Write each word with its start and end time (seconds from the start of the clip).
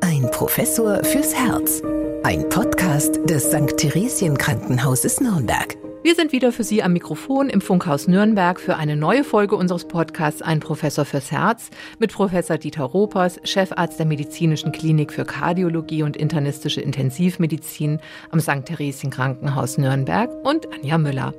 Ein 0.00 0.30
Professor 0.30 1.04
fürs 1.04 1.34
Herz. 1.34 1.82
Ein 2.22 2.48
Podcast 2.48 3.18
des 3.28 3.44
St. 3.44 3.76
Theresien 3.76 4.38
Krankenhauses 4.38 5.20
Nürnberg. 5.20 5.76
Wir 6.02 6.14
sind 6.14 6.32
wieder 6.32 6.52
für 6.52 6.64
Sie 6.64 6.82
am 6.82 6.94
Mikrofon 6.94 7.50
im 7.50 7.60
Funkhaus 7.60 8.08
Nürnberg 8.08 8.58
für 8.58 8.76
eine 8.76 8.96
neue 8.96 9.24
Folge 9.24 9.56
unseres 9.56 9.84
Podcasts 9.84 10.40
Ein 10.40 10.60
Professor 10.60 11.04
fürs 11.04 11.30
Herz 11.30 11.68
mit 11.98 12.12
Professor 12.12 12.56
Dieter 12.56 12.84
Ropers, 12.84 13.38
Chefarzt 13.44 13.98
der 13.98 14.06
Medizinischen 14.06 14.72
Klinik 14.72 15.12
für 15.12 15.26
Kardiologie 15.26 16.02
und 16.02 16.16
internistische 16.16 16.80
Intensivmedizin 16.80 18.00
am 18.30 18.40
St. 18.40 18.64
Theresien 18.64 19.10
Krankenhaus 19.10 19.76
Nürnberg 19.76 20.30
und 20.46 20.66
Anja 20.72 20.96
Müller. 20.96 21.34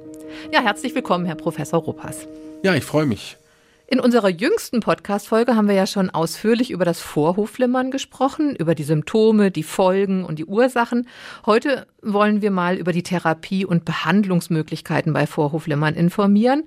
Ja, 0.53 0.61
herzlich 0.61 0.93
willkommen, 0.93 1.25
Herr 1.25 1.35
Professor 1.35 1.81
Ropers. 1.81 2.27
Ja, 2.61 2.75
ich 2.75 2.83
freue 2.83 3.07
mich. 3.07 3.38
In 3.91 3.99
unserer 3.99 4.29
jüngsten 4.29 4.81
Podcast-Folge 4.81 5.55
haben 5.55 5.67
wir 5.67 5.73
ja 5.73 5.87
schon 5.87 6.11
ausführlich 6.11 6.69
über 6.69 6.85
das 6.85 7.01
Vorhofflimmern 7.01 7.89
gesprochen, 7.89 8.55
über 8.55 8.75
die 8.75 8.83
Symptome, 8.83 9.49
die 9.49 9.63
Folgen 9.63 10.25
und 10.25 10.37
die 10.37 10.45
Ursachen. 10.45 11.07
Heute 11.47 11.87
wollen 12.03 12.43
wir 12.43 12.51
mal 12.51 12.75
über 12.75 12.91
die 12.91 13.01
Therapie 13.01 13.65
und 13.65 13.85
Behandlungsmöglichkeiten 13.85 15.11
bei 15.11 15.25
Vorhofflimmern 15.25 15.95
informieren. 15.95 16.65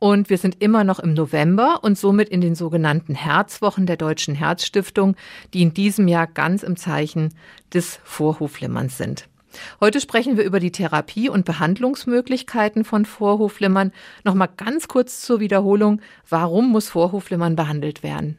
Und 0.00 0.30
wir 0.30 0.36
sind 0.36 0.60
immer 0.60 0.82
noch 0.82 0.98
im 0.98 1.14
November 1.14 1.78
und 1.84 1.96
somit 1.96 2.28
in 2.28 2.40
den 2.40 2.56
sogenannten 2.56 3.14
Herzwochen 3.14 3.86
der 3.86 3.96
Deutschen 3.96 4.34
Herzstiftung, 4.34 5.14
die 5.52 5.62
in 5.62 5.74
diesem 5.74 6.08
Jahr 6.08 6.26
ganz 6.26 6.64
im 6.64 6.74
Zeichen 6.74 7.34
des 7.72 8.00
Vorhofflimmerns 8.02 8.98
sind. 8.98 9.28
Heute 9.80 10.00
sprechen 10.00 10.36
wir 10.36 10.44
über 10.44 10.60
die 10.60 10.72
Therapie 10.72 11.28
und 11.28 11.44
Behandlungsmöglichkeiten 11.44 12.84
von 12.84 13.04
Vorhofflimmern. 13.04 13.92
Nochmal 14.24 14.48
ganz 14.56 14.88
kurz 14.88 15.20
zur 15.20 15.40
Wiederholung. 15.40 16.00
Warum 16.28 16.70
muss 16.70 16.88
Vorhofflimmern 16.88 17.56
behandelt 17.56 18.02
werden? 18.02 18.38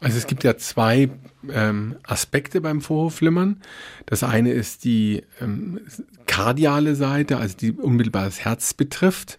Also 0.00 0.18
es 0.18 0.26
gibt 0.26 0.42
ja 0.42 0.56
zwei 0.56 1.10
ähm, 1.52 1.96
Aspekte 2.02 2.60
beim 2.60 2.80
Vorhofflimmern. 2.80 3.62
Das 4.04 4.24
eine 4.24 4.50
ist 4.50 4.84
die 4.84 5.22
ähm, 5.40 5.80
kardiale 6.26 6.96
Seite, 6.96 7.36
also 7.36 7.56
die 7.56 7.70
unmittelbar 7.70 8.24
das 8.24 8.44
Herz 8.44 8.74
betrifft 8.74 9.38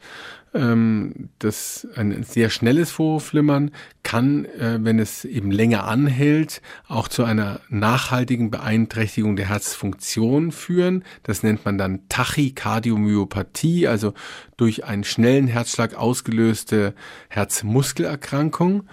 ähm, 0.54 1.30
das 1.40 1.88
ein 1.96 2.24
sehr 2.24 2.50
schnelles 2.50 2.92
Vorhofflimmern 2.92 3.72
kann, 4.04 4.46
äh, 4.46 4.80
wenn 4.82 5.00
es 5.00 5.26
eben 5.26 5.52
länger 5.52 5.86
anhält, 5.86 6.62
auch 6.88 7.08
zu 7.08 7.24
einer 7.24 7.60
nachhaltigen 7.70 8.52
Beeinträchtigung 8.52 9.36
der 9.36 9.50
Herzfunktion 9.50 10.52
führen. 10.52 11.04
Das 11.24 11.44
nennt 11.44 11.66
man 11.66 11.78
dann 11.78 12.08
Tachykardiomyopathie, 12.10 13.88
also 13.88 14.14
durch 14.58 14.86
einen 14.86 15.04
schnellen 15.04 15.48
Herzschlag 15.48 15.96
ausgelöste 15.96 16.94
Herzmuskelerkrankung. 17.30 18.84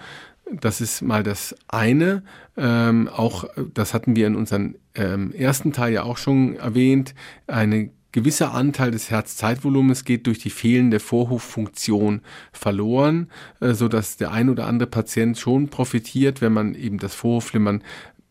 Das 0.51 0.81
ist 0.81 1.01
mal 1.01 1.23
das 1.23 1.55
eine. 1.67 2.23
Ähm, 2.57 3.07
auch 3.07 3.45
das 3.73 3.93
hatten 3.93 4.15
wir 4.15 4.27
in 4.27 4.35
unserem 4.35 4.75
ähm, 4.95 5.31
ersten 5.31 5.71
Teil 5.71 5.93
ja 5.93 6.03
auch 6.03 6.17
schon 6.17 6.57
erwähnt. 6.57 7.15
Eine 7.47 7.91
gewisser 8.11 8.53
Anteil 8.53 8.91
des 8.91 9.09
Herzzeitvolumens 9.09 10.05
geht 10.05 10.27
durch 10.27 10.39
die 10.39 10.49
fehlende 10.49 10.99
Vorhoffunktion 10.99 12.21
verloren, 12.51 13.29
äh, 13.59 13.73
so 13.73 13.87
dass 13.87 14.17
der 14.17 14.31
ein 14.31 14.49
oder 14.49 14.67
andere 14.67 14.89
Patient 14.89 15.37
schon 15.37 15.69
profitiert, 15.69 16.41
wenn 16.41 16.53
man 16.53 16.75
eben 16.75 16.97
das 16.97 17.15
Vorhofflimmern 17.15 17.83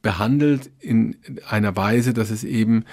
behandelt 0.03 0.71
in 0.81 1.17
einer 1.47 1.77
Weise, 1.77 2.15
dass 2.15 2.31
es 2.31 2.45
eben 2.45 2.85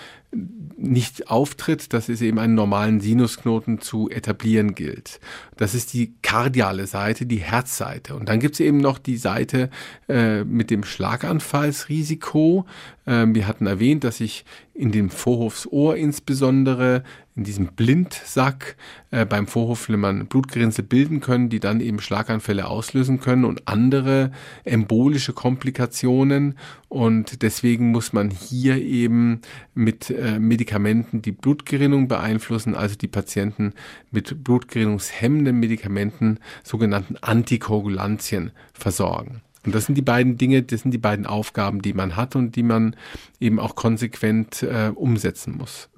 nicht 0.78 1.30
auftritt, 1.30 1.94
dass 1.94 2.10
es 2.10 2.22
eben 2.22 2.38
einen 2.38 2.54
normalen 2.54 3.00
Sinusknoten 3.00 3.80
zu 3.80 4.10
etablieren 4.10 4.76
gilt. 4.76 5.20
Das 5.56 5.74
ist 5.74 5.94
die 5.94 6.14
kardiale 6.22 6.86
Seite, 6.86 7.26
die 7.26 7.38
Herzseite. 7.38 8.16
Und 8.16 8.30
dann 8.30 8.40
gibt 8.40 8.56
es 8.56 8.60
eben 8.60 8.78
noch 8.78 9.00
die 9.00 9.18
Seite 9.18 9.70
äh, 10.08 10.44
mit 10.44 10.70
dem 10.70 10.84
Schlaganfallsrisiko. 10.84 12.66
Ähm, 13.08 13.34
wir 13.34 13.48
hatten 13.48 13.66
erwähnt, 13.66 14.04
dass 14.04 14.18
sich 14.18 14.46
in 14.74 14.92
dem 14.92 15.10
Vorhofsohr 15.10 15.96
insbesondere 15.96 17.04
in 17.38 17.44
diesem 17.44 17.68
Blindsack 17.68 18.76
äh, 19.12 19.26
beim 19.26 19.48
Vorhofflimmern 19.48 20.26
Blutgerinnsel 20.26 20.84
bilden 20.84 21.22
können, 21.22 21.50
die 21.50 21.60
dann 21.60 21.80
eben 21.80 22.02
Schlaganfälle 22.02 22.68
auslösen 22.68 23.20
können 23.20 23.46
und 23.46 23.68
andere 23.68 24.32
embolische 24.66 25.34
Komplikationen. 25.34 26.58
Und 26.90 27.44
deswegen 27.44 27.92
muss 27.92 28.12
man 28.12 28.32
hier 28.32 28.82
eben 28.82 29.42
mit 29.76 30.10
äh, 30.10 30.40
Medikamenten 30.40 31.22
die 31.22 31.32
Blutgerinnung 31.32 32.08
beeinflussen, 32.08 32.76
also 32.76 32.96
die 32.96 33.08
Patienten 33.08 33.74
mit 34.12 34.44
blutgerinnungshemmenden 34.44 35.60
Medikamenten, 35.60 36.40
sogenannten 36.64 37.18
Antikoagulantien, 37.18 38.52
versorgen. 38.74 39.42
Und 39.66 39.76
das 39.76 39.86
sind 39.86 39.96
die 39.96 40.02
beiden 40.02 40.38
Dinge, 40.38 40.64
das 40.64 40.82
sind 40.82 40.92
die 40.92 40.98
beiden 40.98 41.26
Aufgaben, 41.26 41.82
die 41.82 41.94
man 41.94 42.16
hat 42.16 42.36
und 42.36 42.56
die 42.56 42.64
man 42.64 42.96
eben 43.40 43.60
auch 43.60 43.76
konsequent 43.76 44.64
äh, 44.64 44.92
umsetzen 44.96 45.58
muss. 45.58 45.90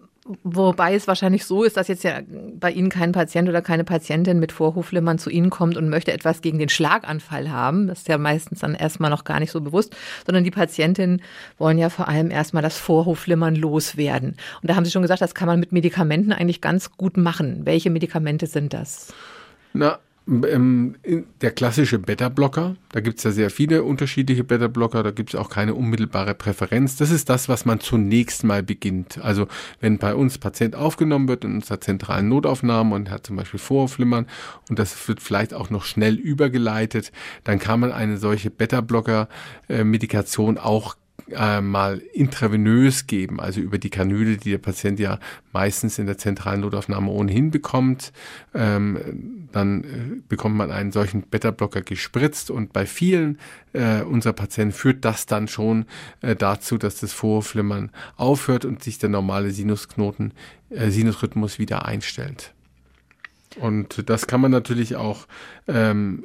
Wobei 0.44 0.94
es 0.94 1.08
wahrscheinlich 1.08 1.46
so 1.46 1.64
ist, 1.64 1.76
dass 1.76 1.88
jetzt 1.88 2.04
ja 2.04 2.20
bei 2.54 2.72
Ihnen 2.72 2.90
kein 2.90 3.14
Patient 3.14 3.50
oder 3.50 3.64
keine 3.64 3.84
Patientin 3.84 4.40
mit 4.40 4.52
Vorhofflimmern 4.52 5.18
zu 5.18 5.32
Ihnen 5.32 5.50
kommt 5.50 5.76
und 5.76 5.90
möchte 5.90 6.14
etwas 6.14 6.42
gegen 6.42 6.60
den 6.60 6.70
Schlaganfall 6.70 7.50
haben. 7.52 7.88
Das 7.88 8.00
ist 8.00 8.10
ja 8.10 8.20
meistens 8.20 8.60
dann 8.60 8.76
erstmal 8.76 9.10
noch 9.10 9.24
gar 9.24 9.40
nicht 9.40 9.52
so 9.52 9.60
bewusst, 9.60 9.96
sondern 10.28 10.44
die 10.44 10.52
Patientinnen 10.52 11.24
wollen 11.58 11.80
ja 11.80 11.90
vor 11.90 12.08
allem 12.08 12.30
erstmal 12.30 12.62
das 12.62 12.78
Vorhofflimmern 12.78 13.56
loswerden. 13.56 14.36
Und 14.62 14.70
da 14.70 14.76
haben 14.76 14.86
Sie 14.86 14.92
schon 14.92 15.02
gesagt, 15.02 15.22
das 15.22 15.34
kann 15.34 15.48
man 15.48 15.60
mit 15.60 15.72
Medikamenten 15.72 16.32
eigentlich 16.32 16.62
ganz 16.62 16.92
gut 16.92 17.18
machen. 17.18 17.66
Welche 17.66 17.90
Medikamente 17.90 18.46
sind 18.46 18.74
das? 18.74 19.12
Na, 19.74 19.98
ähm, 20.30 20.96
der 21.42 21.52
klassische 21.52 21.98
Beta-Blocker, 21.98 22.76
da 22.92 23.00
gibt 23.00 23.18
es 23.18 23.24
ja 23.24 23.32
sehr 23.32 23.50
viele 23.50 23.84
unterschiedliche 23.84 24.44
Beta-Blocker, 24.44 25.02
da 25.02 25.12
gibt 25.12 25.34
es 25.34 25.40
auch 25.40 25.50
keine 25.50 25.74
unmittelbare 25.74 26.36
Präferenz. 26.36 26.98
Das 26.98 27.12
ist 27.12 27.30
das, 27.30 27.50
was 27.50 27.66
man 27.66 27.80
zunächst 27.80 28.44
mal 28.44 28.62
beginnt. 28.62 29.20
Also 29.20 29.48
wenn 29.80 29.98
bei 29.98 30.14
uns 30.14 30.38
Patient 30.38 30.76
aufgenommen 30.76 31.28
wird 31.28 31.46
in 31.46 31.56
unserer 31.56 31.82
zentralen 31.82 32.30
Notaufnahme 32.30 32.96
und 32.96 33.10
hat 33.10 33.26
zum 33.26 33.38
Beispiel 33.38 33.60
Vorflimmern 33.60 34.28
und 34.70 34.78
das 34.78 35.08
wird 35.08 35.22
vielleicht 35.22 35.54
auch 35.54 35.70
noch 35.70 35.84
schnell 35.84 36.16
übergeleitet, 36.16 37.12
dann 37.44 37.60
kann 37.60 37.80
man 37.80 37.92
eine 37.92 38.18
solche 38.18 38.52
Beta-Blocker-Medikation 38.52 40.58
äh, 40.58 40.60
auch 40.60 40.96
äh, 41.32 41.62
mal 41.62 42.02
intravenös 42.14 43.08
geben, 43.08 43.40
also 43.40 43.62
über 43.62 43.78
die 43.78 43.90
Kanüle, 43.90 44.38
die 44.38 44.52
der 44.52 44.58
Patient 44.58 45.00
ja 45.00 45.20
meistens 45.52 46.00
in 46.00 46.06
der 46.06 46.18
zentralen 46.18 46.62
Notaufnahme 46.62 47.10
ohnehin 47.12 47.52
bekommt. 47.52 48.12
Ähm, 48.54 49.48
dann 49.52 49.84
äh, 49.84 50.22
bekommt 50.28 50.56
man 50.56 50.72
einen 50.72 50.92
solchen 50.92 51.24
Beta-Blocker 51.24 51.82
gespritzt 51.82 52.52
und 52.52 52.74
bei 52.74 52.86
vielen 52.86 53.40
äh, 53.74 54.02
unserer 54.02 54.34
Patienten 54.34 54.74
führt 54.74 55.06
das 55.06 55.26
dann 55.26 55.48
schon 55.48 55.86
äh, 56.22 56.36
dazu, 56.36 56.78
dass 56.78 57.00
das 57.00 57.14
Vorflimmern 57.14 57.92
aufhört 58.16 58.66
und 58.66 58.84
sich 58.84 59.00
der 59.00 59.10
normale 59.10 59.52
Sinusknoten, 59.52 60.34
äh, 60.70 60.90
Sinusrhythmus 60.90 61.60
wieder 61.60 61.86
einstellt. 61.86 62.54
Und 63.60 64.10
das 64.10 64.28
kann 64.28 64.42
man 64.42 64.52
natürlich 64.52 64.96
auch 64.96 65.28
ähm, 65.68 66.24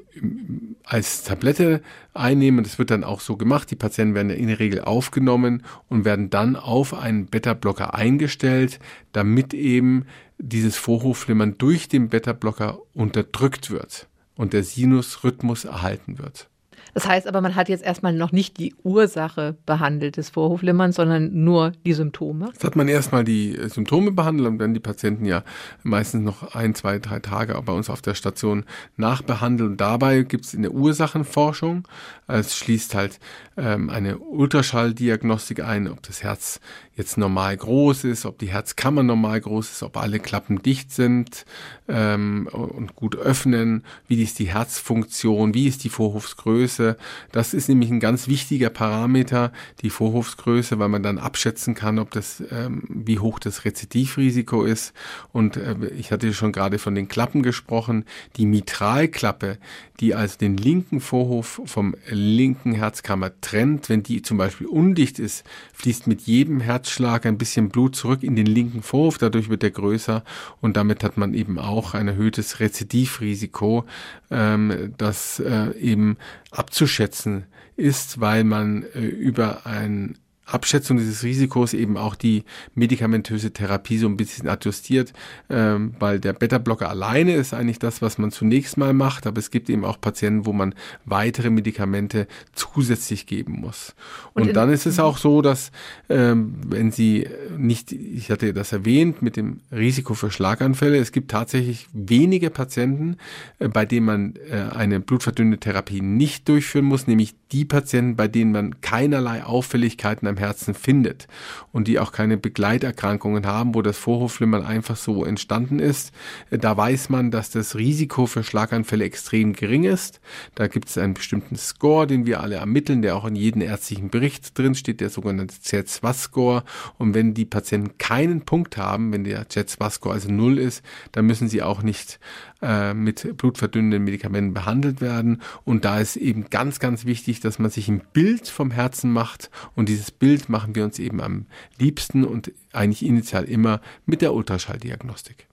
als 0.85 1.25
Tablette 1.25 1.83
einnehmen. 2.13 2.65
Das 2.65 2.79
wird 2.79 2.91
dann 2.91 3.05
auch 3.05 3.21
so 3.21 3.37
gemacht. 3.37 3.71
Die 3.71 3.77
Patienten 3.77 4.15
werden 4.15 4.31
in 4.31 4.49
der 4.49 4.59
Regel 4.61 4.81
aufgenommen 4.81 5.63
und 5.89 6.05
werden 6.05 6.31
dann 6.31 6.57
auf 6.57 6.95
einen 6.95 7.27
Beta-Blocker 7.27 7.95
eingestellt, 7.95 8.79
damit 9.13 9.55
eben 9.55 10.07
dieses 10.39 10.77
Vorhofflimmern 10.77 11.59
durch 11.59 11.89
den 11.89 12.09
Beta-Blocker 12.09 12.79
unterdrückt 12.95 13.71
wird 13.71 14.09
und 14.37 14.53
der 14.53 14.65
Sinusrhythmus 14.65 15.65
erhalten 15.65 16.19
wird. 16.19 16.49
Das 16.95 17.09
heißt 17.09 17.27
aber, 17.27 17.41
man 17.41 17.57
hat 17.57 17.69
jetzt 17.69 17.85
erstmal 17.85 18.13
noch 18.13 18.33
nicht 18.33 18.59
die 18.59 18.75
Ursache 18.85 19.57
behandelt 19.67 20.17
des 20.17 20.31
Vorhofflimmerns, 20.31 20.97
sondern 20.97 21.45
nur 21.45 21.73
die 21.85 21.93
Symptome. 21.93 22.51
Jetzt 22.53 22.65
hat 22.65 22.77
man 22.77 22.89
erstmal 22.89 23.25
die 23.25 23.59
Symptome 23.69 24.13
behandelt 24.13 24.49
und 24.49 24.59
dann 24.59 24.75
die 24.75 24.81
Patienten 24.81 25.25
ja 25.25 25.43
meistens 25.83 26.25
noch 26.25 26.55
ein, 26.55 26.75
zwei, 26.75 27.01
drei 27.01 27.19
Tage 27.19 27.61
bei 27.65 27.73
uns 27.73 27.91
auf 27.91 28.01
der 28.01 28.15
Station 28.15 28.65
nachbehandelt. 28.97 29.71
Und 29.73 29.81
dabei 29.81 30.23
gibt 30.23 30.45
es 30.45 30.55
in 30.55 30.63
der 30.63 30.73
Ursachenforschung, 30.73 31.87
es 32.27 32.57
schließt 32.57 32.95
halt 32.95 33.21
ähm, 33.57 33.91
eine 33.91 34.19
Ultraschalldiagnostik 34.19 35.63
ein, 35.63 35.89
ob 35.89 36.03
das 36.03 36.23
Herz 36.23 36.61
jetzt 36.97 37.19
normal 37.19 37.57
groß 37.57 38.05
ist, 38.05 38.25
ob 38.25 38.39
die 38.39 38.51
Herzkammer 38.51 39.03
normal 39.03 39.41
groß 39.41 39.71
ist, 39.71 39.83
ob 39.83 39.97
alle 39.97 40.21
Klappen 40.21 40.63
dicht 40.63 40.93
sind 40.93 41.45
ähm, 41.89 42.49
und 42.51 42.95
gut 42.95 43.17
öffnen, 43.17 43.85
wie 44.07 44.23
ist 44.23 44.39
die 44.39 44.47
Herzfunktion, 44.47 45.55
wie 45.55 45.67
ist 45.67 45.85
die 45.85 45.89
Vorhofsgröße. 45.89 46.84
Das 47.33 47.55
ist 47.55 47.69
nämlich 47.69 47.91
ein 47.91 48.01
ganz 48.01 48.29
wichtiger 48.29 48.71
Parameter, 48.71 49.53
die 49.83 49.91
Vorhofsgröße, 49.91 50.79
weil 50.79 50.89
man 50.89 51.03
dann 51.03 51.19
abschätzen 51.19 51.75
kann, 51.75 51.99
ob 51.99 52.11
das, 52.13 52.43
ähm, 52.51 52.85
wie 52.89 53.19
hoch 53.19 53.39
das 53.39 53.65
Rezidivrisiko 53.65 54.65
ist. 54.65 54.93
Und 55.33 55.57
äh, 55.57 55.75
ich 55.99 56.13
hatte 56.13 56.33
schon 56.33 56.53
gerade 56.53 56.79
von 56.79 56.95
den 56.95 57.09
Klappen 57.09 57.43
gesprochen. 57.43 58.05
Die 58.37 58.47
Mitralklappe, 58.47 59.59
die 60.01 60.15
also 60.15 60.39
den 60.39 60.57
linken 60.57 61.01
Vorhof 61.01 61.61
vom 61.65 61.97
linken 62.09 62.73
Herzkammer 62.73 63.33
trennt, 63.41 63.89
wenn 63.89 64.03
die 64.03 64.23
zum 64.23 64.39
Beispiel 64.39 64.67
undicht 64.67 65.19
ist, 65.19 65.45
fließt 65.73 66.07
mit 66.07 66.23
jedem 66.23 66.61
Herz 66.61 66.85
Herzschlag 66.85 67.25
ein 67.25 67.39
bisschen 67.39 67.71
Blut 67.71 67.97
zurück 67.97 68.23
in 68.23 68.37
den 68.37 68.47
linken 68.47 68.83
Vorhof, 68.83 69.17
dadurch 69.17 69.49
wird 69.49 69.63
er 69.63 69.71
größer 69.71 70.23
und 70.61 70.77
damit 70.77 71.03
hat 71.03 71.17
man 71.17 71.33
eben 71.33 71.59
auch 71.59 71.95
ein 71.95 72.09
erhöhtes 72.09 72.61
Rezidivrisiko, 72.61 73.85
ähm, 74.31 74.93
das 74.99 75.41
äh, 75.41 75.71
eben 75.79 76.19
abzuschätzen 76.59 77.47
ist, 77.77 78.21
weil 78.21 78.45
man 78.45 78.85
äh, 78.95 79.01
über 79.01 79.67
ein 79.67 80.19
Abschätzung 80.47 80.99
dieses 80.99 81.23
Risikos 81.23 81.73
eben 81.73 81.97
auch 81.97 82.15
die 82.15 82.45
medikamentöse 82.75 83.53
Therapie 83.53 83.99
so 83.99 84.07
ein 84.07 84.17
bisschen 84.17 84.49
adjustiert, 84.49 85.13
ähm, 85.49 85.95
weil 85.99 86.21
der 86.21 86.35
Beta-Blocker 86.35 86.89
alleine 86.89 87.35
ist 87.35 87.55
eigentlich 87.55 87.79
das, 87.79 88.03
was 88.03 88.19
man 88.19 88.31
zunächst 88.31 88.77
mal 88.77 88.93
macht, 88.93 89.27
aber 89.27 89.39
es 89.39 89.51
gibt 89.51 89.71
eben 89.71 89.85
auch 89.85 90.01
Patienten, 90.01 90.47
wo 90.47 90.53
man 90.53 90.75
weitere 91.05 91.51
Medikamente 91.51 92.27
zusätzlich 92.53 93.27
geben 93.27 93.61
muss. 93.61 93.95
Und, 94.35 94.49
Und 94.49 94.53
dann 94.55 94.71
ist 94.71 94.87
es 94.87 94.99
auch 94.99 95.17
so, 95.17 95.41
dass 95.41 95.71
ähm, 96.09 96.57
wenn 96.67 96.91
Sie 96.91 97.27
nicht, 97.57 97.93
ich 97.93 98.31
hatte 98.31 98.53
das 98.53 98.73
erwähnt, 98.73 99.23
mit 99.23 99.37
dem 99.37 99.61
Risiko 99.73 100.15
für 100.15 100.31
Schlaganfälle, 100.31 100.99
es 100.99 101.13
gibt 101.13 101.31
tatsächlich 101.31 101.87
wenige 101.93 102.51
Patienten, 102.51 103.17
äh, 103.59 103.69
bei 103.69 103.87
denen 103.87 104.07
man 104.07 104.35
äh, 104.51 104.75
eine 104.75 105.01
blutverdünnende 105.01 105.59
Therapie 105.59 106.03
nicht 106.03 106.49
durchführen 106.49 106.85
muss, 106.85 107.07
nämlich 107.07 107.35
die 107.53 107.65
Patienten, 107.65 108.17
bei 108.17 108.29
denen 108.29 108.53
man 108.53 108.81
keinerlei 108.81 109.45
Auffälligkeiten 109.45 110.27
am 110.35 110.39
Herzen 110.39 110.75
findet 110.75 111.29
und 111.73 111.89
die 111.89 111.99
auch 111.99 112.13
keine 112.13 112.37
Begleiterkrankungen 112.37 113.47
haben, 113.47 113.75
wo 113.75 113.83
das 113.83 113.97
Vorhofflimmern 113.99 114.65
einfach 114.65 114.97
so 114.97 115.25
entstanden 115.25 115.79
ist. 115.79 116.13
Da 116.51 116.77
weiß 116.77 117.09
man, 117.09 117.31
dass 117.31 117.51
das 117.51 117.77
Risiko 117.77 118.27
für 118.27 118.43
Schlaganfälle 118.43 119.05
extrem 119.05 119.53
gering 119.53 119.85
ist. 119.85 120.21
Da 120.55 120.67
gibt 120.67 120.89
es 120.89 120.99
einen 120.99 121.15
bestimmten 121.15 121.57
Score, 121.57 122.07
den 122.07 122.27
wir 122.27 122.41
alle 122.41 122.57
ermitteln, 122.57 123.03
der 123.03 123.17
auch 123.17 123.25
in 123.25 123.37
jedem 123.37 123.63
ärztlichen 123.63 124.11
Bericht 124.11 124.59
drin 124.59 124.75
steht, 124.75 125.01
der 125.01 125.11
sogenannte 125.11 125.57
Z2-Score. 125.57 126.65
Und 126.99 127.15
wenn 127.15 127.35
die 127.35 127.45
Patienten 127.45 127.97
keinen 127.99 128.43
Punkt 128.43 128.77
haben, 128.77 129.13
wenn 129.13 129.25
der 129.25 129.49
Z2-Score 129.49 130.15
also 130.15 130.31
null 130.31 130.59
ist, 130.59 130.83
dann 131.13 131.27
müssen 131.27 131.49
sie 131.49 131.63
auch 131.63 131.83
nicht 131.83 132.19
äh, 132.63 132.95
mit 132.95 133.37
blutverdünnenden 133.37 134.05
Medikamenten 134.05 134.55
behandelt 134.55 135.01
werden. 135.01 135.43
Und 135.65 135.85
da 135.85 136.01
ist 136.01 136.17
eben 136.17 136.51
ganz, 136.51 136.79
ganz 136.79 137.05
wichtig, 137.05 137.41
dass 137.41 137.59
man 137.59 137.71
sich 137.71 137.89
ein 137.89 138.03
Bild 138.13 138.49
vom 138.49 138.71
Herzen 138.71 139.13
macht. 139.13 139.51
Und 139.75 139.89
dieses 139.89 140.11
Bild 140.11 140.49
machen 140.49 140.75
wir 140.75 140.85
uns 140.85 140.99
eben 140.99 141.21
am 141.21 141.47
liebsten 141.79 142.25
und 142.25 142.53
eigentlich 142.73 143.05
initial 143.05 143.45
immer 143.45 143.81
mit 144.07 144.23
der 144.23 144.35
Ultraschalldiagnostik. 144.35 145.47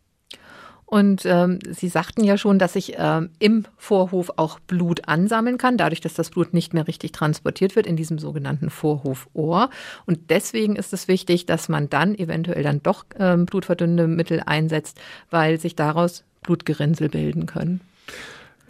Und 0.93 1.25
ähm, 1.25 1.59
Sie 1.69 1.87
sagten 1.87 2.21
ja 2.21 2.37
schon, 2.37 2.59
dass 2.59 2.73
sich 2.73 2.95
ähm, 2.97 3.29
im 3.39 3.63
Vorhof 3.77 4.29
auch 4.35 4.59
Blut 4.59 5.07
ansammeln 5.07 5.57
kann, 5.57 5.77
dadurch, 5.77 6.01
dass 6.01 6.15
das 6.15 6.31
Blut 6.31 6.53
nicht 6.53 6.73
mehr 6.73 6.85
richtig 6.85 7.13
transportiert 7.13 7.77
wird 7.77 7.87
in 7.87 7.95
diesem 7.95 8.19
sogenannten 8.19 8.69
Vorhofohr. 8.69 9.69
Und 10.05 10.29
deswegen 10.29 10.75
ist 10.75 10.91
es 10.91 11.07
wichtig, 11.07 11.45
dass 11.45 11.69
man 11.69 11.89
dann 11.89 12.13
eventuell 12.13 12.63
dann 12.63 12.83
doch 12.83 13.05
ähm, 13.17 13.45
blutverdünnende 13.45 14.09
Mittel 14.09 14.43
einsetzt, 14.45 14.99
weil 15.29 15.61
sich 15.61 15.77
daraus 15.77 16.25
Blutgerinnsel 16.41 17.07
bilden 17.07 17.45
können. 17.45 17.79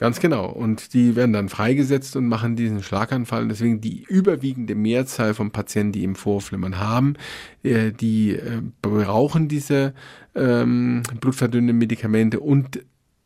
Ganz 0.02 0.20
genau. 0.20 0.48
Und 0.50 0.96
die 0.96 1.16
werden 1.16 1.32
dann 1.32 1.48
freigesetzt 1.48 2.16
und 2.16 2.28
machen 2.28 2.56
diesen 2.56 2.82
Schlaganfall. 2.82 3.44
Und 3.44 3.50
deswegen 3.50 3.82
die 3.82 4.02
überwiegende 4.02 4.74
Mehrzahl 4.74 5.36
von 5.36 5.52
Patienten, 5.52 5.92
die 5.92 6.04
im 6.04 6.16
Vorflimmern 6.16 6.80
haben, 6.80 7.14
äh, 7.62 7.92
die 7.92 8.32
äh, 8.32 8.62
brauchen 8.82 9.48
diese 9.48 9.94
ähm, 10.36 11.04
blutverdünnende 11.20 11.74
Medikamente 11.74 12.40
und 12.40 12.82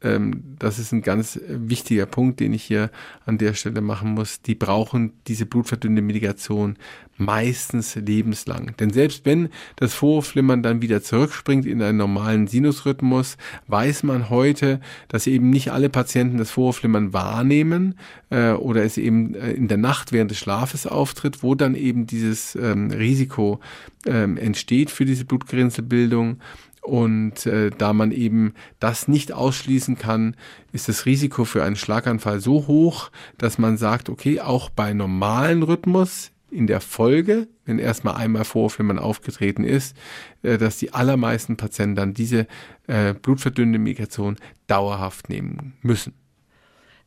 ähm, 0.06 0.56
das 0.60 0.78
ist 0.78 0.92
ein 0.92 1.02
ganz 1.02 1.40
wichtiger 1.48 2.06
Punkt, 2.06 2.40
den 2.40 2.54
ich 2.54 2.64
hier 2.64 2.92
an 3.26 3.38
der 3.38 3.54
Stelle 3.54 3.82
machen 3.82 4.12
muss. 4.12 4.42
Die 4.42 4.56
brauchen 4.56 5.14
diese 5.28 5.46
blutverdünnende 5.46 6.02
Medikation 6.02 6.78
meistens 7.18 7.96
lebenslang. 7.96 8.76
Denn 8.78 8.92
selbst 8.92 9.26
wenn 9.26 9.50
das 9.78 9.94
Vorflimmern 9.94 10.62
dann 10.62 10.82
wieder 10.82 11.02
zurückspringt 11.02 11.66
in 11.66 11.82
einen 11.82 11.98
normalen 11.98 12.48
Sinusrhythmus, 12.48 13.38
weiß 13.68 14.04
man 14.04 14.30
heute, 14.30 14.80
dass 15.08 15.28
eben 15.28 15.50
nicht 15.50 15.72
alle 15.72 15.90
Patienten 15.90 16.38
das 16.38 16.52
Vorflimmern 16.52 17.14
wahrnehmen 17.14 17.96
äh, 18.30 18.52
oder 18.52 18.84
es 18.84 18.98
eben 18.98 19.34
äh, 19.34 19.52
in 19.52 19.68
der 19.68 19.78
Nacht 19.78 20.12
während 20.12 20.30
des 20.30 20.40
Schlafes 20.40 20.86
auftritt, 20.86 21.42
wo 21.42 21.56
dann 21.56 21.74
eben 21.74 22.06
dieses 22.06 22.56
ähm, 22.56 22.92
Risiko 22.92 23.60
ähm, 24.06 24.38
entsteht 24.38 24.92
für 24.92 25.06
diese 25.06 25.26
Blutgerinnselbildung. 25.26 26.40
Und 26.86 27.48
äh, 27.48 27.72
da 27.76 27.94
man 27.94 28.12
eben 28.12 28.54
das 28.80 29.08
nicht 29.08 29.32
ausschließen 29.32 29.98
kann, 29.98 30.36
ist 30.72 30.88
das 30.88 31.08
Risiko 31.08 31.44
für 31.44 31.64
einen 31.64 31.76
Schlaganfall 31.76 32.40
so 32.40 32.68
hoch, 32.68 33.10
dass 33.40 33.58
man 33.58 33.78
sagt, 33.78 34.08
okay, 34.08 34.40
auch 34.40 34.70
bei 34.70 34.94
normalen 34.94 35.64
Rhythmus 35.64 36.32
in 36.52 36.68
der 36.68 36.82
Folge, 36.82 37.48
wenn 37.66 37.80
erstmal 37.80 38.16
einmal 38.16 38.46
Vorflimmern 38.46 39.00
aufgetreten 39.00 39.64
ist, 39.64 39.98
äh, 40.44 40.60
dass 40.60 40.78
die 40.78 40.94
allermeisten 40.94 41.58
Patienten 41.58 41.96
dann 41.96 42.14
diese 42.14 42.46
äh, 42.86 43.14
blutverdünnende 43.14 43.80
Medikation 43.80 44.38
dauerhaft 44.68 45.30
nehmen 45.30 45.74
müssen. 45.82 46.14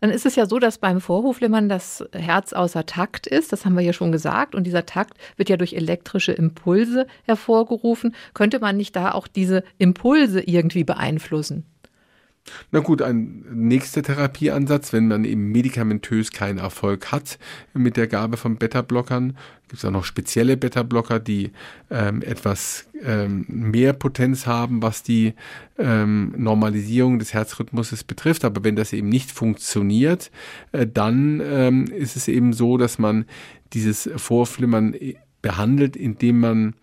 Dann 0.00 0.10
ist 0.10 0.26
es 0.26 0.36
ja 0.36 0.46
so, 0.46 0.58
dass 0.58 0.78
beim 0.78 1.00
Vorhofflimmern 1.00 1.68
das 1.68 2.04
Herz 2.12 2.52
außer 2.52 2.86
Takt 2.86 3.26
ist. 3.26 3.52
Das 3.52 3.64
haben 3.64 3.74
wir 3.74 3.82
ja 3.82 3.92
schon 3.92 4.12
gesagt. 4.12 4.54
Und 4.54 4.64
dieser 4.64 4.86
Takt 4.86 5.18
wird 5.36 5.48
ja 5.48 5.56
durch 5.56 5.72
elektrische 5.72 6.32
Impulse 6.32 7.06
hervorgerufen. 7.24 8.14
Könnte 8.34 8.60
man 8.60 8.76
nicht 8.76 8.94
da 8.94 9.12
auch 9.12 9.26
diese 9.26 9.64
Impulse 9.78 10.40
irgendwie 10.40 10.84
beeinflussen? 10.84 11.64
Na 12.70 12.80
gut, 12.80 13.02
ein 13.02 13.44
nächster 13.52 14.02
Therapieansatz, 14.02 14.92
wenn 14.92 15.08
man 15.08 15.24
eben 15.24 15.50
medikamentös 15.50 16.32
keinen 16.32 16.58
Erfolg 16.58 17.12
hat 17.12 17.38
mit 17.74 17.96
der 17.96 18.06
Gabe 18.06 18.36
von 18.36 18.56
Beta-Blockern, 18.56 19.36
gibt 19.68 19.80
es 19.80 19.84
auch 19.84 19.90
noch 19.90 20.04
spezielle 20.04 20.56
Beta-Blocker, 20.56 21.20
die 21.20 21.50
ähm, 21.90 22.22
etwas 22.22 22.88
ähm, 23.04 23.44
mehr 23.48 23.92
Potenz 23.92 24.46
haben, 24.46 24.82
was 24.82 25.02
die 25.02 25.34
ähm, 25.78 26.34
Normalisierung 26.36 27.18
des 27.18 27.34
Herzrhythmuses 27.34 28.04
betrifft. 28.04 28.44
Aber 28.44 28.64
wenn 28.64 28.76
das 28.76 28.92
eben 28.92 29.08
nicht 29.08 29.30
funktioniert, 29.30 30.30
äh, 30.72 30.86
dann 30.86 31.40
ähm, 31.44 31.84
ist 31.86 32.16
es 32.16 32.28
eben 32.28 32.52
so, 32.52 32.78
dass 32.78 32.98
man 32.98 33.26
dieses 33.72 34.08
Vorflimmern 34.16 34.94
äh, 34.94 35.16
behandelt, 35.42 35.96
indem 35.96 36.40
man, 36.40 36.74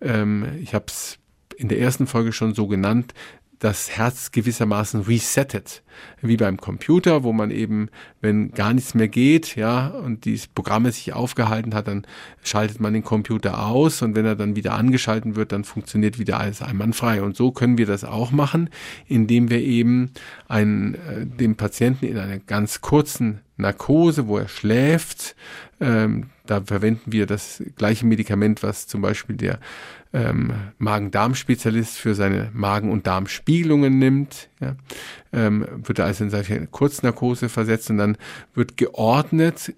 ähm, 0.00 0.46
ich 0.60 0.74
habe 0.74 0.86
es 0.88 1.18
in 1.56 1.68
der 1.68 1.78
ersten 1.78 2.06
Folge 2.06 2.32
schon 2.32 2.54
so 2.54 2.66
genannt, 2.66 3.14
das 3.62 3.96
Herz 3.96 4.32
gewissermaßen 4.32 5.02
resettet, 5.02 5.84
wie 6.20 6.36
beim 6.36 6.56
Computer, 6.56 7.22
wo 7.22 7.32
man 7.32 7.52
eben, 7.52 7.90
wenn 8.20 8.50
gar 8.50 8.74
nichts 8.74 8.94
mehr 8.94 9.06
geht, 9.06 9.54
ja, 9.54 9.86
und 9.86 10.24
dieses 10.24 10.48
Programm 10.48 10.84
sich 10.90 11.12
aufgehalten 11.12 11.72
hat, 11.72 11.86
dann 11.86 12.04
schaltet 12.42 12.80
man 12.80 12.92
den 12.92 13.04
Computer 13.04 13.64
aus 13.64 14.02
und 14.02 14.16
wenn 14.16 14.26
er 14.26 14.34
dann 14.34 14.56
wieder 14.56 14.74
angeschalten 14.74 15.36
wird, 15.36 15.52
dann 15.52 15.62
funktioniert 15.62 16.18
wieder 16.18 16.40
alles 16.40 16.60
einwandfrei. 16.60 17.22
Und 17.22 17.36
so 17.36 17.52
können 17.52 17.78
wir 17.78 17.86
das 17.86 18.02
auch 18.02 18.32
machen, 18.32 18.68
indem 19.06 19.48
wir 19.48 19.60
eben 19.60 20.10
einen, 20.48 20.94
äh, 20.94 21.24
den 21.24 21.56
Patienten 21.56 22.06
in 22.06 22.18
einer 22.18 22.38
ganz 22.40 22.80
kurzen 22.80 23.42
Narkose, 23.62 24.28
wo 24.28 24.38
er 24.38 24.48
schläft, 24.48 25.34
ähm, 25.80 26.26
da 26.46 26.60
verwenden 26.60 27.12
wir 27.12 27.26
das 27.26 27.62
gleiche 27.76 28.06
Medikament, 28.06 28.62
was 28.62 28.86
zum 28.86 29.00
Beispiel 29.00 29.36
der 29.36 29.58
ähm, 30.12 30.52
Magen-Darm-Spezialist 30.78 31.98
für 31.98 32.14
seine 32.14 32.50
Magen- 32.52 32.90
und 32.90 33.06
Darmspiegelungen 33.06 33.98
nimmt. 33.98 34.48
Ja. 34.60 34.76
Ähm, 35.32 35.66
wird 35.84 35.98
er 35.98 36.04
also 36.04 36.24
in 36.24 36.30
solche 36.30 36.66
Kurznarkose 36.66 37.48
versetzt 37.48 37.90
und 37.90 37.98
dann 37.98 38.16
wird 38.54 38.76
geordnet 38.76 39.74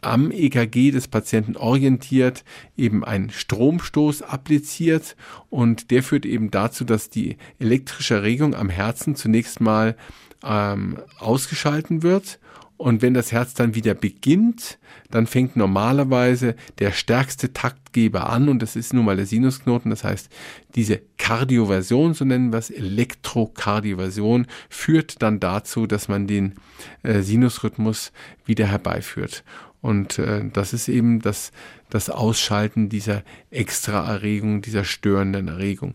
am 0.00 0.30
EKG 0.30 0.90
des 0.90 1.08
Patienten 1.08 1.56
orientiert 1.56 2.44
eben 2.76 3.04
ein 3.04 3.30
Stromstoß 3.30 4.22
appliziert 4.22 5.16
und 5.50 5.90
der 5.90 6.02
führt 6.02 6.26
eben 6.26 6.50
dazu, 6.50 6.84
dass 6.84 7.08
die 7.10 7.38
elektrische 7.58 8.14
Erregung 8.14 8.54
am 8.54 8.68
Herzen 8.68 9.16
zunächst 9.16 9.60
mal 9.60 9.96
ähm, 10.44 10.98
ausgeschalten 11.18 12.02
wird 12.02 12.38
und 12.84 13.00
wenn 13.00 13.14
das 13.14 13.32
Herz 13.32 13.54
dann 13.54 13.74
wieder 13.74 13.94
beginnt, 13.94 14.78
dann 15.10 15.26
fängt 15.26 15.56
normalerweise 15.56 16.54
der 16.80 16.92
stärkste 16.92 17.54
Taktgeber 17.54 18.28
an 18.28 18.50
und 18.50 18.60
das 18.60 18.76
ist 18.76 18.92
nun 18.92 19.06
mal 19.06 19.16
der 19.16 19.24
Sinusknoten. 19.24 19.88
Das 19.88 20.04
heißt, 20.04 20.28
diese 20.74 21.00
Kardioversion, 21.16 22.12
so 22.12 22.26
nennen 22.26 22.52
wir 22.52 22.58
es, 22.58 22.68
Elektrokardioversion, 22.68 24.46
führt 24.68 25.22
dann 25.22 25.40
dazu, 25.40 25.86
dass 25.86 26.08
man 26.08 26.26
den 26.26 26.56
äh, 27.02 27.22
Sinusrhythmus 27.22 28.12
wieder 28.44 28.66
herbeiführt. 28.66 29.44
Und 29.80 30.18
äh, 30.18 30.42
das 30.52 30.74
ist 30.74 30.88
eben 30.88 31.22
das, 31.22 31.52
das 31.88 32.10
Ausschalten 32.10 32.90
dieser 32.90 33.22
Extraerregung, 33.50 34.60
dieser 34.60 34.84
störenden 34.84 35.48
Erregung. 35.48 35.94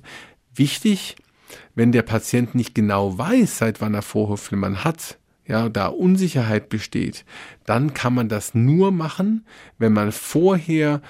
Wichtig, 0.55 1.17
wenn 1.75 1.91
der 1.91 2.01
Patient 2.01 2.55
nicht 2.55 2.73
genau 2.73 3.15
weiß, 3.15 3.59
seit 3.59 3.79
wann 3.79 3.93
er 3.93 4.01
Vorhofflimmern 4.01 4.83
hat, 4.83 5.18
ja, 5.49 5.67
da 5.67 5.87
Unsicherheit 5.87 6.69
besteht, 6.69 7.25
dann 7.65 7.93
kann 7.95 8.13
man 8.13 8.29
das 8.29 8.53
nur 8.53 8.91
machen, 8.91 9.45
wenn 9.79 9.91
man 9.91 10.11
vorher 10.11 11.01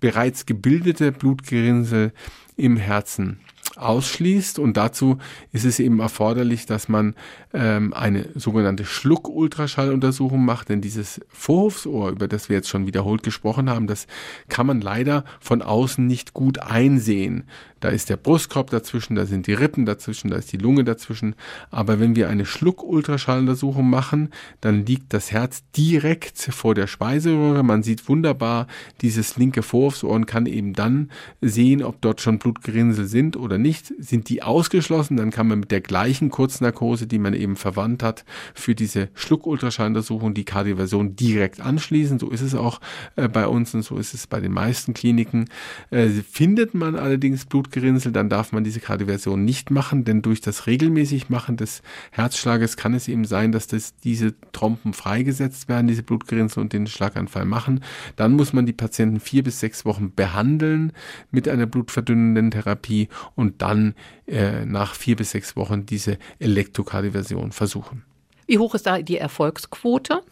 bereits 0.00 0.46
gebildete 0.46 1.12
Blutgerinnsel 1.12 2.12
im 2.56 2.78
Herzen 2.78 3.40
ausschließt. 3.76 4.58
Und 4.58 4.78
dazu 4.78 5.18
ist 5.52 5.66
es 5.66 5.78
eben 5.78 6.00
erforderlich, 6.00 6.64
dass 6.64 6.88
man 6.88 7.14
ähm, 7.52 7.92
eine 7.92 8.30
sogenannte 8.34 8.86
Schluck-Ultraschalluntersuchung 8.86 10.42
macht. 10.42 10.70
Denn 10.70 10.80
dieses 10.80 11.20
Vorhofsohr, 11.28 12.10
über 12.10 12.26
das 12.26 12.48
wir 12.48 12.56
jetzt 12.56 12.70
schon 12.70 12.86
wiederholt 12.86 13.22
gesprochen 13.22 13.68
haben, 13.68 13.86
das 13.86 14.06
kann 14.48 14.66
man 14.66 14.80
leider 14.80 15.24
von 15.40 15.60
außen 15.60 16.06
nicht 16.06 16.32
gut 16.32 16.58
einsehen. 16.58 17.44
Da 17.80 17.88
ist 17.88 18.10
der 18.10 18.16
Brustkorb 18.16 18.70
dazwischen, 18.70 19.14
da 19.14 19.26
sind 19.26 19.46
die 19.46 19.52
Rippen 19.52 19.86
dazwischen, 19.86 20.30
da 20.30 20.36
ist 20.36 20.52
die 20.52 20.56
Lunge 20.56 20.84
dazwischen. 20.84 21.34
Aber 21.70 22.00
wenn 22.00 22.16
wir 22.16 22.28
eine 22.28 22.46
Schluck-Ultraschalluntersuchung 22.46 23.88
machen, 23.88 24.30
dann 24.60 24.84
liegt 24.86 25.12
das 25.12 25.30
Herz 25.30 25.62
direkt 25.76 26.38
vor 26.38 26.74
der 26.74 26.86
Speiseröhre. 26.86 27.62
Man 27.62 27.82
sieht 27.82 28.08
wunderbar 28.08 28.66
dieses 29.00 29.36
linke 29.36 29.62
Vorhofsohr 29.62 30.10
und 30.10 30.26
kann 30.26 30.46
eben 30.46 30.72
dann 30.72 31.10
sehen, 31.40 31.82
ob 31.82 32.00
dort 32.00 32.20
schon 32.20 32.38
Blutgerinnsel 32.38 33.06
sind 33.06 33.36
oder 33.36 33.58
nicht. 33.58 33.92
Sind 33.98 34.28
die 34.28 34.42
ausgeschlossen, 34.42 35.16
dann 35.16 35.30
kann 35.30 35.48
man 35.48 35.60
mit 35.60 35.70
der 35.70 35.80
gleichen 35.80 36.30
Kurznarkose, 36.30 37.06
die 37.06 37.18
man 37.18 37.34
eben 37.34 37.56
verwandt 37.56 38.02
hat, 38.02 38.24
für 38.54 38.74
diese 38.74 39.08
Schluck-Ultraschalluntersuchung 39.14 40.34
die 40.34 40.44
Kardioversion 40.44 41.16
direkt 41.16 41.60
anschließen. 41.60 42.18
So 42.18 42.30
ist 42.30 42.40
es 42.40 42.54
auch 42.54 42.80
äh, 43.16 43.28
bei 43.28 43.46
uns 43.46 43.74
und 43.74 43.82
so 43.82 43.96
ist 43.96 44.14
es 44.14 44.26
bei 44.26 44.40
den 44.40 44.52
meisten 44.52 44.94
Kliniken. 44.94 45.48
Äh, 45.90 46.08
findet 46.08 46.74
man 46.74 46.96
allerdings 46.96 47.44
Blut 47.46 47.67
Blutgerinnsel, 47.68 48.12
dann 48.12 48.28
darf 48.28 48.52
man 48.52 48.64
diese 48.64 48.80
Kardioversion 48.80 49.44
nicht 49.44 49.70
machen, 49.70 50.04
denn 50.04 50.22
durch 50.22 50.40
das 50.40 50.66
regelmäßig 50.66 51.28
Machen 51.28 51.56
des 51.56 51.82
Herzschlages 52.10 52.76
kann 52.76 52.94
es 52.94 53.08
eben 53.08 53.24
sein, 53.24 53.52
dass 53.52 53.66
das, 53.66 53.94
diese 53.96 54.34
Trompen 54.52 54.94
freigesetzt 54.94 55.68
werden, 55.68 55.86
diese 55.86 56.02
Blutgerinnsel 56.02 56.62
und 56.62 56.72
den 56.72 56.86
Schlaganfall 56.86 57.44
machen. 57.44 57.84
Dann 58.16 58.32
muss 58.32 58.52
man 58.52 58.66
die 58.66 58.72
Patienten 58.72 59.20
vier 59.20 59.42
bis 59.42 59.60
sechs 59.60 59.84
Wochen 59.84 60.12
behandeln 60.14 60.92
mit 61.30 61.48
einer 61.48 61.66
blutverdünnenden 61.66 62.50
Therapie 62.50 63.08
und 63.34 63.60
dann 63.60 63.94
äh, 64.26 64.64
nach 64.64 64.94
vier 64.94 65.16
bis 65.16 65.32
sechs 65.32 65.54
Wochen 65.56 65.84
diese 65.84 66.18
Elektrokardioversion 66.38 67.52
versuchen. 67.52 68.04
Wie 68.46 68.58
hoch 68.58 68.74
ist 68.74 68.86
da 68.86 69.02
die 69.02 69.18
Erfolgsquote? 69.18 70.22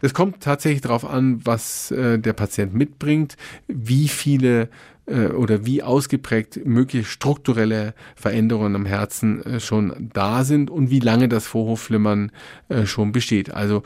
Das 0.00 0.14
kommt 0.14 0.40
tatsächlich 0.40 0.82
darauf 0.82 1.04
an, 1.04 1.44
was 1.44 1.90
äh, 1.90 2.18
der 2.18 2.32
Patient 2.32 2.74
mitbringt, 2.74 3.36
wie 3.66 4.08
viele 4.08 4.68
äh, 5.06 5.26
oder 5.26 5.66
wie 5.66 5.82
ausgeprägt 5.82 6.64
mögliche 6.64 7.04
strukturelle 7.04 7.94
Veränderungen 8.16 8.74
am 8.76 8.86
Herzen 8.86 9.44
äh, 9.44 9.60
schon 9.60 10.10
da 10.12 10.44
sind 10.44 10.70
und 10.70 10.90
wie 10.90 11.00
lange 11.00 11.28
das 11.28 11.46
Vorhofflimmern 11.46 12.32
äh, 12.68 12.86
schon 12.86 13.12
besteht. 13.12 13.52
Also 13.52 13.82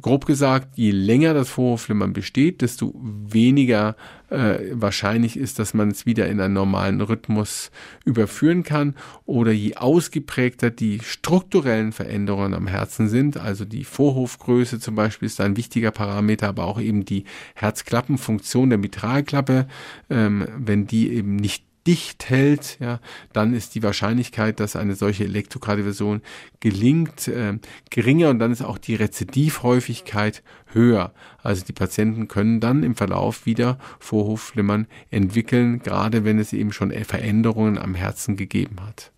grob 0.00 0.26
gesagt, 0.26 0.76
je 0.76 0.90
länger 0.90 1.34
das 1.34 1.48
Vorhofflimmern 1.48 2.12
besteht, 2.12 2.62
desto 2.62 2.94
weniger 3.02 3.96
äh, 4.32 4.70
wahrscheinlich 4.72 5.36
ist, 5.36 5.58
dass 5.58 5.74
man 5.74 5.90
es 5.90 6.06
wieder 6.06 6.28
in 6.28 6.40
einen 6.40 6.54
normalen 6.54 7.00
Rhythmus 7.00 7.70
überführen 8.04 8.62
kann. 8.62 8.94
Oder 9.26 9.52
je 9.52 9.76
ausgeprägter 9.76 10.70
die 10.70 11.00
strukturellen 11.00 11.92
Veränderungen 11.92 12.54
am 12.54 12.66
Herzen 12.66 13.08
sind, 13.08 13.36
also 13.36 13.64
die 13.64 13.84
Vorhofgröße 13.84 14.80
zum 14.80 14.94
Beispiel 14.94 15.26
ist 15.26 15.40
ein 15.40 15.56
wichtiger 15.56 15.90
Parameter, 15.90 16.48
aber 16.48 16.64
auch 16.64 16.80
eben 16.80 17.04
die 17.04 17.24
Herzklappenfunktion 17.54 18.70
der 18.70 18.78
Mitralklappe, 18.78 19.66
ähm, 20.08 20.46
wenn 20.66 20.86
die 20.86 21.12
eben 21.12 21.36
nicht 21.36 21.64
dicht 21.86 22.30
hält, 22.30 22.78
ja, 22.80 23.00
dann 23.32 23.54
ist 23.54 23.74
die 23.74 23.82
Wahrscheinlichkeit, 23.82 24.60
dass 24.60 24.76
eine 24.76 24.94
solche 24.94 25.24
Elektrokardioversion 25.24 26.22
gelingt, 26.60 27.28
äh, 27.28 27.58
geringer 27.90 28.30
und 28.30 28.38
dann 28.38 28.52
ist 28.52 28.62
auch 28.62 28.78
die 28.78 28.94
Rezidivhäufigkeit 28.94 30.42
höher. 30.66 31.12
Also 31.42 31.64
die 31.64 31.72
Patienten 31.72 32.28
können 32.28 32.60
dann 32.60 32.82
im 32.82 32.94
Verlauf 32.94 33.46
wieder 33.46 33.78
Vorhofflimmern 33.98 34.86
entwickeln, 35.10 35.80
gerade 35.80 36.24
wenn 36.24 36.38
es 36.38 36.52
eben 36.52 36.72
schon 36.72 36.92
Veränderungen 36.92 37.78
am 37.78 37.94
Herzen 37.94 38.36
gegeben 38.36 38.76
hat. 38.80 39.10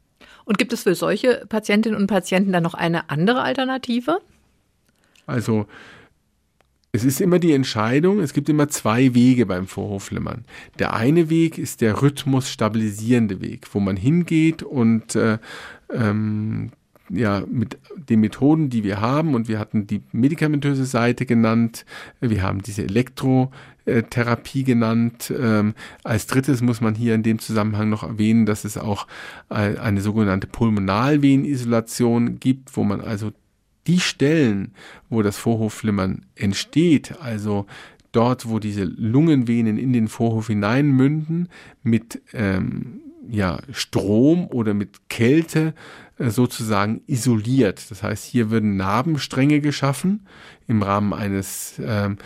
Und 0.46 0.58
gibt 0.58 0.72
es 0.72 0.82
für 0.82 0.94
solche 0.94 1.44
Patientinnen 1.48 1.98
und 1.98 2.06
Patienten 2.06 2.52
dann 2.52 2.62
noch 2.62 2.74
eine 2.74 3.10
andere 3.10 3.42
Alternative? 3.42 4.20
Also 5.26 5.66
es 6.94 7.02
ist 7.02 7.20
immer 7.20 7.40
die 7.40 7.52
Entscheidung, 7.52 8.20
es 8.20 8.32
gibt 8.32 8.48
immer 8.48 8.68
zwei 8.68 9.14
Wege 9.14 9.46
beim 9.46 9.66
Vorhofflimmern. 9.66 10.44
Der 10.78 10.94
eine 10.94 11.28
Weg 11.28 11.58
ist 11.58 11.80
der 11.80 12.00
rhythmusstabilisierende 12.00 13.40
Weg, 13.40 13.66
wo 13.72 13.80
man 13.80 13.96
hingeht 13.96 14.62
und 14.62 15.16
äh, 15.16 15.38
ähm, 15.92 16.70
ja, 17.10 17.42
mit 17.50 17.78
den 17.96 18.20
Methoden, 18.20 18.70
die 18.70 18.84
wir 18.84 19.00
haben, 19.00 19.34
und 19.34 19.48
wir 19.48 19.58
hatten 19.58 19.88
die 19.88 20.02
medikamentöse 20.12 20.84
Seite 20.84 21.26
genannt, 21.26 21.84
wir 22.20 22.42
haben 22.42 22.62
diese 22.62 22.84
Elektrotherapie 22.84 24.62
genannt. 24.62 25.34
Ähm, 25.36 25.74
als 26.04 26.28
drittes 26.28 26.62
muss 26.62 26.80
man 26.80 26.94
hier 26.94 27.16
in 27.16 27.24
dem 27.24 27.40
Zusammenhang 27.40 27.90
noch 27.90 28.04
erwähnen, 28.04 28.46
dass 28.46 28.64
es 28.64 28.78
auch 28.78 29.08
eine 29.48 30.00
sogenannte 30.00 30.46
Pulmonalvenenisolation 30.46 32.38
gibt, 32.38 32.76
wo 32.76 32.84
man 32.84 33.00
also 33.00 33.32
die 33.86 34.00
Stellen, 34.00 34.72
wo 35.08 35.22
das 35.22 35.36
Vorhofflimmern 35.36 36.26
entsteht, 36.34 37.20
also 37.20 37.66
dort, 38.12 38.48
wo 38.48 38.58
diese 38.58 38.84
Lungenvenen 38.84 39.76
in 39.76 39.92
den 39.92 40.08
Vorhof 40.08 40.46
hineinmünden, 40.46 41.48
mit 41.82 42.22
ähm, 42.32 43.00
ja, 43.28 43.58
Strom 43.72 44.46
oder 44.48 44.74
mit 44.74 45.08
Kälte 45.08 45.74
äh, 46.18 46.30
sozusagen 46.30 47.02
isoliert. 47.06 47.90
Das 47.90 48.02
heißt, 48.02 48.24
hier 48.24 48.50
würden 48.50 48.76
Narbenstränge 48.76 49.60
geschaffen 49.60 50.26
im 50.66 50.82
Rahmen 50.82 51.12
eines 51.12 51.80
ähm, 51.82 52.18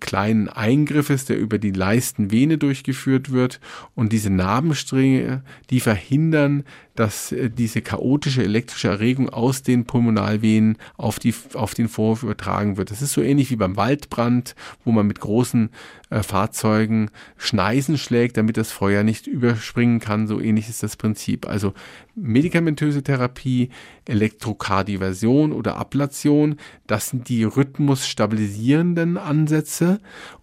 kleinen 0.00 0.48
Eingriffes, 0.48 1.24
der 1.24 1.38
über 1.38 1.58
die 1.58 1.70
Leistenvene 1.70 2.58
durchgeführt 2.58 3.30
wird. 3.30 3.60
Und 3.94 4.12
diese 4.12 4.30
Narbenstränge, 4.30 5.42
die 5.70 5.80
verhindern, 5.80 6.64
dass 6.98 7.30
äh, 7.30 7.48
diese 7.48 7.80
chaotische 7.80 8.42
elektrische 8.42 8.88
Erregung 8.88 9.28
aus 9.28 9.62
den 9.62 9.84
Pulmonalvenen 9.84 10.78
auf, 10.96 11.18
die, 11.18 11.34
auf 11.54 11.74
den 11.74 11.88
Vorhof 11.88 12.24
übertragen 12.24 12.76
wird. 12.76 12.90
Das 12.90 13.02
ist 13.02 13.12
so 13.12 13.22
ähnlich 13.22 13.50
wie 13.50 13.56
beim 13.56 13.76
Waldbrand, 13.76 14.56
wo 14.84 14.90
man 14.90 15.06
mit 15.06 15.20
großen 15.20 15.70
äh, 16.10 16.22
Fahrzeugen 16.22 17.10
Schneisen 17.36 17.98
schlägt, 17.98 18.36
damit 18.36 18.56
das 18.56 18.72
Feuer 18.72 19.04
nicht 19.04 19.28
überspringen 19.28 20.00
kann. 20.00 20.26
So 20.26 20.40
ähnlich 20.40 20.68
ist 20.68 20.82
das 20.82 20.96
Prinzip. 20.96 21.46
Also 21.46 21.72
medikamentöse 22.16 23.04
Therapie, 23.04 23.70
Elektrokardioversion 24.06 25.52
oder 25.52 25.76
Ablation, 25.76 26.56
das 26.88 27.10
sind 27.10 27.28
die 27.28 27.44
rhythmusstabilisierenden 27.44 29.18
Ansätze. 29.18 29.67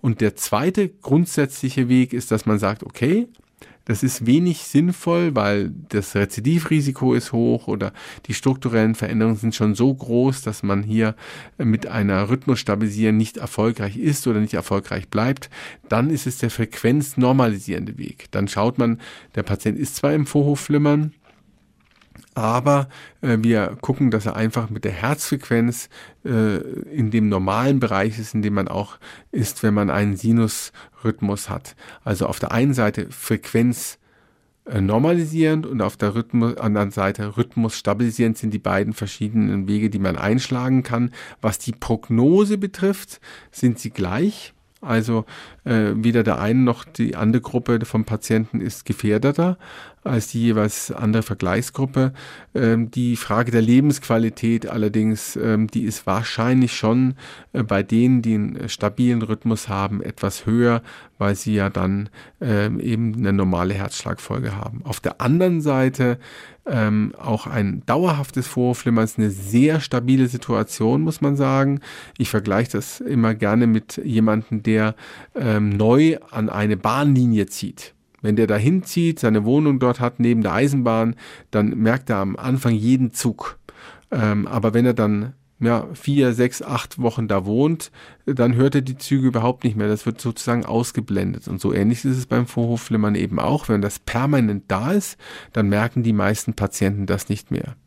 Und 0.02 0.22
der 0.22 0.36
zweite 0.36 0.90
grundsätzliche 0.90 1.90
Weg 1.90 2.14
ist, 2.14 2.32
dass 2.32 2.46
man 2.46 2.60
sagt, 2.60 2.84
okay, 2.84 3.28
das 3.86 4.02
ist 4.02 4.26
wenig 4.26 4.64
sinnvoll, 4.64 5.36
weil 5.36 5.72
das 5.90 6.16
Rezidivrisiko 6.16 7.14
ist 7.14 7.32
hoch 7.34 7.68
oder 7.68 7.94
die 8.26 8.34
strukturellen 8.34 8.96
Veränderungen 8.96 9.36
sind 9.36 9.54
schon 9.54 9.76
so 9.76 9.94
groß, 9.94 10.42
dass 10.42 10.64
man 10.64 10.82
hier 10.82 11.16
mit 11.60 11.86
einer 11.86 12.30
Rhythmusstabilisierung 12.30 13.16
nicht 13.16 13.38
erfolgreich 13.38 13.98
ist 13.98 14.26
oder 14.26 14.40
nicht 14.40 14.56
erfolgreich 14.56 15.08
bleibt. 15.10 15.52
Dann 15.88 16.10
ist 16.10 16.26
es 16.26 16.40
der 16.40 16.50
frequenznormalisierende 16.50 18.00
Weg. 18.00 18.26
Dann 18.32 18.48
schaut 18.48 18.80
man, 18.80 19.00
der 19.36 19.44
Patient 19.44 19.78
ist 19.78 19.98
zwar 19.98 20.14
im 20.14 20.26
Vorhofflimmern, 20.26 21.14
aber 22.36 22.90
äh, 23.22 23.38
wir 23.42 23.78
gucken, 23.82 24.12
dass 24.12 24.26
er 24.26 24.36
einfach 24.36 24.70
mit 24.70 24.84
der 24.84 24.92
Herzfrequenz 24.92 25.90
äh, 26.24 26.58
in 26.58 27.10
dem 27.10 27.30
normalen 27.30 27.80
Bereich 27.80 28.20
ist, 28.20 28.36
in 28.36 28.42
dem 28.42 28.54
man 28.54 28.68
auch 28.68 28.98
ist, 29.32 29.64
wenn 29.64 29.74
man 29.74 29.90
einen 29.90 30.18
Sinusrhythmus 30.18 31.50
hat. 31.50 31.76
Also 32.04 32.28
auf 32.28 32.40
der 32.40 32.52
einen 32.52 32.74
Seite 32.74 33.08
Frequenz 33.10 33.98
äh, 34.66 34.82
normalisierend 34.82 35.66
und 35.66 35.82
auf 35.82 35.96
der 35.96 36.14
Rhythmus, 36.14 36.58
anderen 36.58 36.92
Seite 36.92 37.38
Rhythmus 37.38 37.78
stabilisierend 37.78 38.38
sind 38.38 38.54
die 38.54 38.60
beiden 38.60 38.94
verschiedenen 38.94 39.68
Wege, 39.68 39.90
die 39.90 40.00
man 40.00 40.18
einschlagen 40.18 40.84
kann. 40.84 41.12
Was 41.42 41.58
die 41.58 41.72
Prognose 41.72 42.58
betrifft, 42.58 43.22
sind 43.52 43.80
sie 43.80 43.92
gleich. 43.92 44.54
Also 44.82 45.26
äh, 45.64 45.94
weder 45.96 46.24
der 46.24 46.40
eine 46.40 46.60
noch 46.60 46.84
die 46.84 47.16
andere 47.16 47.42
Gruppe 47.42 47.86
von 47.86 48.06
Patienten 48.06 48.62
ist 48.62 48.86
gefährdeter 48.86 49.58
als 50.06 50.28
die 50.28 50.42
jeweils 50.42 50.92
andere 50.92 51.24
Vergleichsgruppe. 51.24 52.14
Ähm, 52.54 52.92
die 52.92 53.16
Frage 53.16 53.52
der 53.52 53.62
Lebensqualität 53.62 54.68
allerdings, 54.68 55.36
ähm, 55.36 55.68
die 55.68 55.84
ist 55.84 56.06
wahrscheinlich 56.06 56.74
schon 56.74 57.16
äh, 57.54 57.64
bei 57.64 57.84
denen, 57.84 58.22
die 58.22 58.36
einen 58.36 58.70
stabilen 58.70 59.22
Rhythmus 59.22 59.68
haben, 59.68 60.02
etwas 60.02 60.46
höher, 60.46 60.82
weil 61.18 61.36
sie 61.36 61.56
ja 61.56 61.70
dann 61.70 62.10
ähm, 62.40 62.80
eben 62.80 63.16
eine 63.16 63.34
normale 63.34 63.74
Herzschlagfolge 63.74 64.56
haben. 64.56 64.82
Auf 64.84 65.00
der 65.00 65.22
anderen 65.22 65.62
Seite 65.62 66.20
ähm, 66.68 67.14
auch 67.18 67.48
ein 67.48 67.84
dauerhaftes 67.86 68.48
Vorhofflimmern 68.48 69.04
ist 69.04 69.18
eine 69.18 69.32
sehr 69.32 69.80
stabile 69.80 70.28
Situation, 70.28 71.02
muss 71.02 71.22
man 71.22 71.36
sagen. 71.36 71.80
Ich 72.18 72.30
vergleiche 72.30 72.74
das 72.74 73.00
immer 73.02 73.34
gerne 73.34 73.68
mit 73.68 74.02
jemandem, 74.04 74.62
der 74.62 74.96
ähm, 75.36 75.70
neu 75.70 76.18
an 76.32 76.50
eine 76.50 76.78
Bahnlinie 76.78 77.48
zieht. 77.48 77.95
Wenn 78.26 78.36
der 78.36 78.48
dahin 78.48 78.82
zieht, 78.82 79.20
seine 79.20 79.46
Wohnung 79.46 79.78
dort 79.78 80.00
hat, 80.00 80.20
neben 80.20 80.42
der 80.42 80.54
Eisenbahn, 80.54 81.16
dann 81.52 81.70
merkt 81.78 82.10
er 82.10 82.18
am 82.18 82.36
Anfang 82.36 82.74
jeden 82.74 83.14
Zug. 83.14 83.60
Ähm, 84.10 84.48
aber 84.48 84.74
wenn 84.74 84.86
er 84.86 84.96
dann 84.96 85.34
ja, 85.60 85.88
vier, 85.94 86.34
sechs, 86.34 86.62
acht 86.62 87.00
Wochen 87.00 87.30
da 87.30 87.46
wohnt, 87.46 87.92
dann 88.26 88.56
hört 88.56 88.76
er 88.76 88.82
die 88.82 88.98
Züge 88.98 89.28
überhaupt 89.28 89.64
nicht 89.64 89.78
mehr. 89.78 89.88
Das 89.88 90.06
wird 90.06 90.20
sozusagen 90.20 90.66
ausgeblendet. 90.66 91.48
Und 91.48 91.62
so 91.62 91.72
ähnlich 91.74 92.04
ist 92.04 92.18
es 92.18 92.26
beim 92.26 92.46
Vorhofflimmern 92.46 93.16
eben 93.16 93.40
auch. 93.40 93.70
Wenn 93.70 93.82
das 93.82 94.00
permanent 94.00 94.66
da 94.68 94.92
ist, 94.92 95.18
dann 95.54 95.70
merken 95.70 96.04
die 96.04 96.12
meisten 96.12 96.56
Patienten 96.56 97.06
das 97.06 97.30
nicht 97.30 97.52
mehr. 97.52 97.78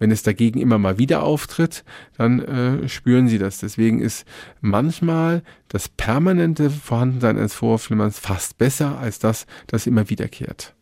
Wenn 0.00 0.10
es 0.10 0.24
dagegen 0.24 0.60
immer 0.60 0.78
mal 0.78 0.98
wieder 0.98 1.22
auftritt, 1.22 1.84
dann 2.16 2.40
äh, 2.40 2.88
spüren 2.88 3.28
sie 3.28 3.38
das. 3.38 3.58
Deswegen 3.58 4.00
ist 4.00 4.26
manchmal 4.60 5.42
das 5.68 5.88
permanente 5.88 6.70
Vorhandensein 6.70 7.38
eines 7.38 7.54
Vorhofflimmerns 7.54 8.18
fast 8.18 8.58
besser 8.58 8.98
als 8.98 9.20
das, 9.20 9.46
das 9.68 9.86
immer 9.86 10.10
wiederkehrt. 10.10 10.74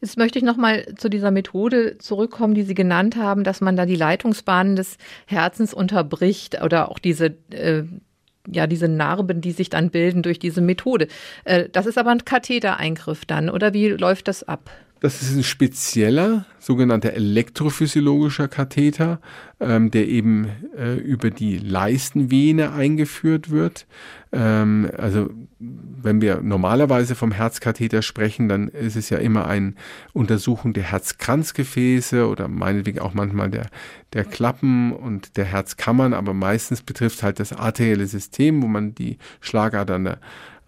Jetzt 0.00 0.16
möchte 0.16 0.38
ich 0.38 0.44
nochmal 0.44 0.86
zu 0.96 1.08
dieser 1.08 1.30
Methode 1.30 1.98
zurückkommen, 1.98 2.54
die 2.54 2.62
Sie 2.62 2.74
genannt 2.74 3.16
haben, 3.16 3.44
dass 3.44 3.60
man 3.60 3.76
da 3.76 3.84
die 3.84 3.96
Leitungsbahnen 3.96 4.76
des 4.76 4.96
Herzens 5.26 5.74
unterbricht 5.74 6.62
oder 6.62 6.90
auch 6.90 6.98
diese 6.98 7.34
äh, 7.50 7.84
ja, 8.50 8.66
diese 8.66 8.88
Narben, 8.88 9.40
die 9.40 9.52
sich 9.52 9.68
dann 9.68 9.90
bilden 9.90 10.22
durch 10.22 10.38
diese 10.38 10.60
Methode. 10.60 11.08
Äh, 11.44 11.68
das 11.70 11.86
ist 11.86 11.98
aber 11.98 12.10
ein 12.10 12.24
Kathetereingriff 12.24 13.26
dann, 13.26 13.50
oder 13.50 13.74
wie 13.74 13.88
läuft 13.88 14.28
das 14.28 14.42
ab? 14.42 14.70
Das 15.00 15.22
ist 15.22 15.36
ein 15.36 15.44
spezieller, 15.44 16.44
sogenannter 16.58 17.12
elektrophysiologischer 17.12 18.48
Katheter, 18.48 19.20
ähm, 19.60 19.92
der 19.92 20.08
eben 20.08 20.48
äh, 20.76 20.94
über 20.96 21.30
die 21.30 21.58
Leistenvene 21.58 22.72
eingeführt 22.72 23.50
wird. 23.50 23.86
Ähm, 24.32 24.90
also 24.96 25.30
wenn 25.60 26.20
wir 26.20 26.40
normalerweise 26.40 27.14
vom 27.14 27.30
Herzkatheter 27.30 28.02
sprechen, 28.02 28.48
dann 28.48 28.68
ist 28.68 28.96
es 28.96 29.08
ja 29.08 29.18
immer 29.18 29.46
ein 29.46 29.76
Untersuchung 30.12 30.72
der 30.72 30.84
Herzkranzgefäße 30.84 32.26
oder 32.26 32.48
meinetwegen 32.48 32.98
auch 32.98 33.14
manchmal 33.14 33.50
der, 33.50 33.66
der 34.14 34.24
Klappen 34.24 34.92
und 34.92 35.36
der 35.36 35.44
Herzkammern, 35.44 36.12
aber 36.12 36.34
meistens 36.34 36.82
betrifft 36.82 37.22
halt 37.22 37.38
das 37.38 37.52
arterielle 37.52 38.06
System, 38.06 38.62
wo 38.62 38.66
man 38.66 38.94
die 38.96 39.18
Schlagadern 39.40 40.16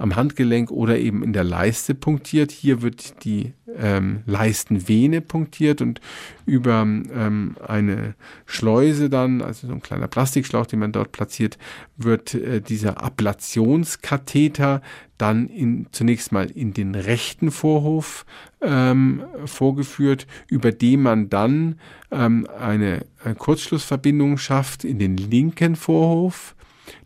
am 0.00 0.16
Handgelenk 0.16 0.70
oder 0.70 0.98
eben 0.98 1.22
in 1.22 1.32
der 1.32 1.44
Leiste 1.44 1.94
punktiert. 1.94 2.50
Hier 2.50 2.80
wird 2.80 3.22
die 3.24 3.52
ähm, 3.76 4.22
Leistenvene 4.26 5.20
punktiert 5.20 5.82
und 5.82 6.00
über 6.46 6.80
ähm, 6.82 7.56
eine 7.66 8.14
Schleuse 8.46 9.10
dann, 9.10 9.42
also 9.42 9.66
so 9.66 9.74
ein 9.74 9.82
kleiner 9.82 10.08
Plastikschlauch, 10.08 10.66
den 10.66 10.78
man 10.78 10.92
dort 10.92 11.12
platziert, 11.12 11.58
wird 11.98 12.34
äh, 12.34 12.62
dieser 12.62 13.02
Ablationskatheter 13.02 14.80
dann 15.18 15.48
in, 15.48 15.86
zunächst 15.92 16.32
mal 16.32 16.50
in 16.50 16.72
den 16.72 16.94
rechten 16.94 17.50
Vorhof 17.50 18.24
ähm, 18.62 19.22
vorgeführt, 19.44 20.26
über 20.48 20.72
den 20.72 21.02
man 21.02 21.28
dann 21.28 21.78
ähm, 22.10 22.46
eine, 22.58 23.04
eine 23.22 23.34
Kurzschlussverbindung 23.34 24.38
schafft 24.38 24.82
in 24.82 24.98
den 24.98 25.18
linken 25.18 25.76
Vorhof 25.76 26.54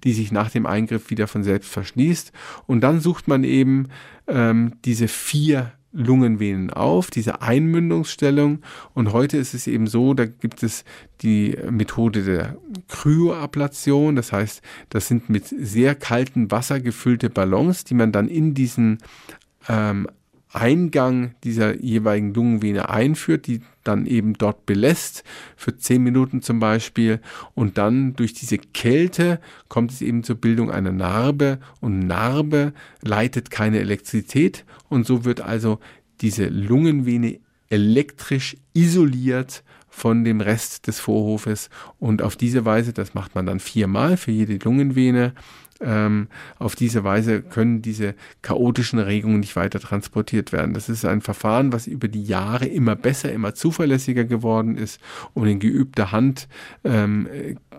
die 0.05 0.13
sich 0.13 0.33
nach 0.33 0.51
dem 0.51 0.67
Eingriff 0.67 1.11
wieder 1.11 1.27
von 1.27 1.43
selbst 1.43 1.71
verschließt. 1.71 2.33
Und 2.67 2.81
dann 2.81 3.01
sucht 3.01 3.29
man 3.29 3.45
eben 3.45 3.89
ähm, 4.27 4.73
diese 4.85 5.09
vier 5.09 5.73
Lungenvenen 5.95 6.71
auf, 6.71 7.11
diese 7.11 7.41
Einmündungsstellung. 7.41 8.59
Und 8.95 9.13
heute 9.13 9.37
ist 9.37 9.55
es 9.55 9.67
eben 9.67 9.87
so, 9.87 10.13
da 10.13 10.27
gibt 10.27 10.63
es 10.63 10.85
die 11.23 11.57
Methode 11.71 12.25
der 12.25 12.57
Kryoablation. 12.89 14.17
Das 14.17 14.33
heißt, 14.33 14.61
das 14.91 15.07
sind 15.07 15.31
mit 15.31 15.47
sehr 15.47 15.95
kaltem 15.95 16.51
Wasser 16.51 16.81
gefüllte 16.81 17.31
Ballons, 17.31 17.85
die 17.85 17.95
man 17.95 18.11
dann 18.11 18.29
in 18.29 18.55
diesen 18.55 18.99
ähm, 19.69 20.09
Eingang 20.55 21.35
dieser 21.43 21.83
jeweiligen 21.83 22.33
Lungenvene 22.33 22.89
einführt, 22.89 23.47
die 23.47 23.61
dann 23.83 24.07
eben 24.07 24.35
dort 24.35 24.67
belässt, 24.67 25.25
für 25.57 25.77
zehn 25.77 26.03
Minuten 26.03 26.43
zum 26.43 26.61
Beispiel. 26.61 27.21
Und 27.55 27.77
dann 27.77 28.15
durch 28.15 28.33
diese 28.33 28.59
Kälte 28.59 29.41
kommt 29.69 29.91
es 29.91 30.01
eben 30.01 30.23
zur 30.23 30.37
Bildung 30.37 30.71
einer 30.71 30.93
Narbe. 30.93 31.59
Und 31.81 32.01
Narbe 32.01 32.73
leitet 33.03 33.51
keine 33.51 33.81
Elektrizität. 33.81 34.65
Und 34.89 35.07
so 35.07 35.25
wird 35.25 35.41
also 35.41 35.81
diese 36.21 36.47
Lungenvene 36.47 37.41
elektrisch 37.69 38.57
isoliert 38.73 39.65
von 39.89 40.25
dem 40.25 40.41
Rest 40.41 40.87
des 40.87 40.99
Vorhofes. 41.01 41.71
Und 41.99 42.23
auf 42.23 42.37
diese 42.37 42.65
Weise, 42.65 42.93
das 42.93 43.15
macht 43.15 43.35
man 43.35 43.47
dann 43.47 43.61
viermal 43.61 44.17
für 44.17 44.33
jede 44.33 44.57
Lungenvene, 44.57 45.35
ähm, 45.81 46.29
auf 46.59 46.77
diese 46.77 47.05
Weise 47.05 47.43
können 47.43 47.83
diese 47.83 48.15
chaotischen 48.43 48.99
Regungen 48.99 49.41
nicht 49.41 49.57
weiter 49.57 49.81
transportiert 49.81 50.53
werden. 50.53 50.75
Das 50.75 50.89
ist 50.89 51.05
ein 51.05 51.21
Verfahren, 51.21 51.73
was 51.73 51.87
über 51.87 52.09
die 52.09 52.25
Jahre 52.25 52.67
immer 52.67 52.97
besser, 52.97 53.33
immer 53.33 53.55
zuverlässiger 53.55 54.25
geworden 54.25 54.77
ist 54.77 55.01
und 55.35 55.47
in 55.49 55.59
geübter 55.59 56.13
Hand 56.13 56.49
ähm, 56.85 57.29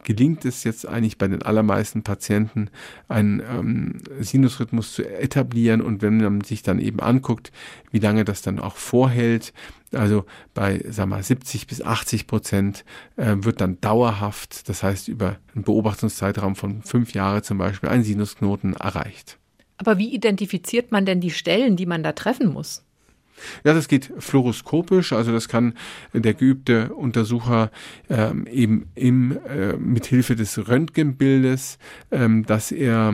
gelingt 0.04 0.46
es 0.46 0.64
jetzt 0.64 0.88
eigentlich 0.88 1.18
bei 1.18 1.28
den 1.28 1.42
allermeisten 1.42 2.04
Patienten, 2.04 2.70
einen 3.08 3.42
ähm, 3.42 3.98
Sinusrhythmus 4.20 4.94
zu 4.94 5.04
etablieren 5.04 5.82
und 5.82 6.02
wenn 6.02 6.18
man 6.18 6.42
sich 6.42 6.64
dann 6.64 6.80
eben 6.80 7.00
anguckt, 7.00 7.52
wie 7.92 8.00
lange 8.00 8.24
das 8.24 8.42
dann 8.42 8.60
auch 8.60 8.75
vorhält, 8.75 9.54
also 9.95 10.25
bei 10.53 10.84
sag 10.89 11.08
mal, 11.08 11.23
70 11.23 11.67
bis 11.67 11.81
80 11.81 12.27
Prozent 12.27 12.86
äh, 13.17 13.36
wird 13.38 13.62
dann 13.62 13.79
dauerhaft, 13.81 14.69
das 14.69 14.84
heißt 14.84 15.08
über 15.08 15.38
einen 15.53 15.63
Beobachtungszeitraum 15.63 16.55
von 16.55 16.81
fünf 16.84 17.13
Jahren 17.13 17.43
zum 17.43 17.58
Beispiel, 17.58 17.89
ein 17.89 18.03
Sinusknoten 18.03 18.73
erreicht. 18.73 19.38
Aber 19.77 19.97
wie 19.97 20.13
identifiziert 20.13 20.91
man 20.91 21.05
denn 21.05 21.19
die 21.19 21.31
Stellen, 21.31 21.75
die 21.75 21.86
man 21.86 22.03
da 22.03 22.13
treffen 22.13 22.53
muss? 22.53 22.84
Ja, 23.63 23.74
das 23.74 23.88
geht 23.88 24.12
fluoroskopisch, 24.17 25.13
also 25.13 25.32
das 25.32 25.48
kann 25.48 25.74
der 26.13 26.34
geübte 26.34 26.93
Untersucher 26.93 27.71
ähm, 28.10 28.48
eben 28.48 28.88
im, 28.95 29.38
äh, 29.48 29.74
mit 29.74 30.06
Hilfe 30.06 30.36
des 30.36 30.67
Röntgenbildes, 30.67 31.78
ähm, 32.12 32.45
das 32.45 32.71
er 32.71 33.13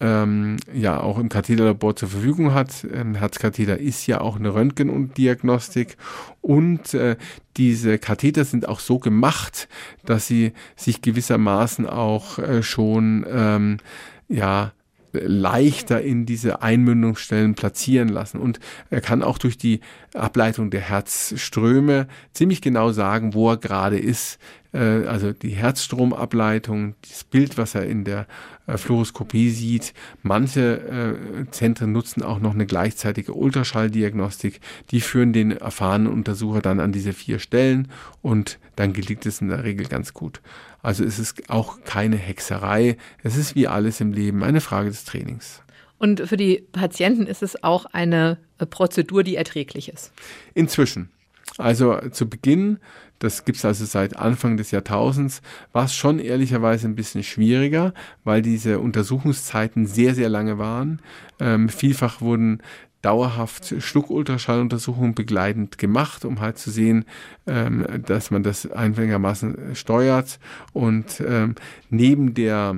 ähm, 0.00 0.56
ja 0.72 1.00
auch 1.00 1.18
im 1.18 1.28
Katheterlabor 1.28 1.96
zur 1.96 2.08
Verfügung 2.08 2.54
hat. 2.54 2.86
Ähm, 2.92 3.14
Herzkatheter 3.14 3.78
ist 3.78 4.06
ja 4.06 4.20
auch 4.20 4.36
eine 4.36 4.54
Röntgendiagnostik 4.54 5.96
und 6.40 6.94
äh, 6.94 7.16
diese 7.56 7.98
Katheter 7.98 8.44
sind 8.44 8.68
auch 8.68 8.80
so 8.80 8.98
gemacht, 8.98 9.68
dass 10.04 10.26
sie 10.26 10.52
sich 10.76 11.02
gewissermaßen 11.02 11.86
auch 11.86 12.38
äh, 12.38 12.62
schon 12.62 13.26
ähm, 13.28 13.78
ja 14.28 14.72
leichter 15.12 16.00
in 16.02 16.26
diese 16.26 16.62
Einmündungsstellen 16.62 17.54
platzieren 17.54 18.08
lassen. 18.08 18.38
Und 18.38 18.60
er 18.90 19.00
kann 19.00 19.22
auch 19.22 19.38
durch 19.38 19.58
die 19.58 19.80
Ableitung 20.14 20.70
der 20.70 20.80
Herzströme 20.80 22.06
ziemlich 22.32 22.60
genau 22.60 22.92
sagen, 22.92 23.34
wo 23.34 23.50
er 23.50 23.56
gerade 23.56 23.98
ist. 23.98 24.38
Äh, 24.72 25.06
also 25.06 25.32
die 25.32 25.50
Herzstromableitung, 25.50 26.94
das 27.08 27.24
Bild, 27.24 27.58
was 27.58 27.74
er 27.74 27.86
in 27.86 28.04
der 28.04 28.26
äh, 28.66 28.76
Fluoroskopie 28.76 29.50
sieht. 29.50 29.92
Manche 30.22 31.18
äh, 31.40 31.50
Zentren 31.50 31.92
nutzen 31.92 32.22
auch 32.22 32.40
noch 32.40 32.54
eine 32.54 32.66
gleichzeitige 32.66 33.34
Ultraschalldiagnostik. 33.34 34.60
Die 34.90 35.00
führen 35.00 35.32
den 35.32 35.52
erfahrenen 35.52 36.12
Untersucher 36.12 36.60
dann 36.62 36.80
an 36.80 36.92
diese 36.92 37.12
vier 37.12 37.38
Stellen 37.38 37.88
und 38.22 38.58
dann 38.76 38.92
gelingt 38.92 39.26
es 39.26 39.40
in 39.40 39.48
der 39.48 39.64
Regel 39.64 39.86
ganz 39.86 40.14
gut. 40.14 40.40
Also 40.82 41.04
es 41.04 41.18
ist 41.18 41.48
auch 41.48 41.78
keine 41.84 42.16
Hexerei. 42.16 42.96
Es 43.22 43.36
ist 43.36 43.54
wie 43.54 43.68
alles 43.68 44.00
im 44.00 44.12
Leben 44.12 44.42
eine 44.42 44.60
Frage 44.60 44.90
des 44.90 45.04
Trainings. 45.04 45.62
Und 45.98 46.20
für 46.28 46.36
die 46.36 46.66
Patienten 46.72 47.26
ist 47.26 47.42
es 47.44 47.62
auch 47.62 47.86
eine 47.86 48.38
Prozedur, 48.70 49.22
die 49.22 49.36
erträglich 49.36 49.88
ist. 49.92 50.12
Inzwischen. 50.52 51.10
Also 51.58 51.96
zu 52.10 52.28
Beginn, 52.28 52.78
das 53.18 53.44
gibt 53.44 53.58
es 53.58 53.64
also 53.64 53.84
seit 53.84 54.16
Anfang 54.16 54.56
des 54.56 54.72
Jahrtausends, 54.72 55.42
war 55.72 55.84
es 55.84 55.94
schon 55.94 56.18
ehrlicherweise 56.18 56.88
ein 56.88 56.96
bisschen 56.96 57.22
schwieriger, 57.22 57.94
weil 58.24 58.42
diese 58.42 58.80
Untersuchungszeiten 58.80 59.86
sehr, 59.86 60.14
sehr 60.16 60.28
lange 60.28 60.58
waren. 60.58 61.00
Ähm, 61.38 61.68
vielfach 61.68 62.20
wurden 62.20 62.62
dauerhaft 63.02 63.74
Schluckultraschalluntersuchungen 63.78 65.14
begleitend 65.14 65.76
gemacht, 65.76 66.24
um 66.24 66.40
halt 66.40 66.58
zu 66.58 66.70
sehen, 66.70 67.04
ähm, 67.46 67.84
dass 68.06 68.30
man 68.30 68.42
das 68.42 68.70
einigermaßen 68.70 69.74
steuert. 69.74 70.38
Und 70.72 71.22
ähm, 71.26 71.56
neben 71.90 72.34
der 72.34 72.76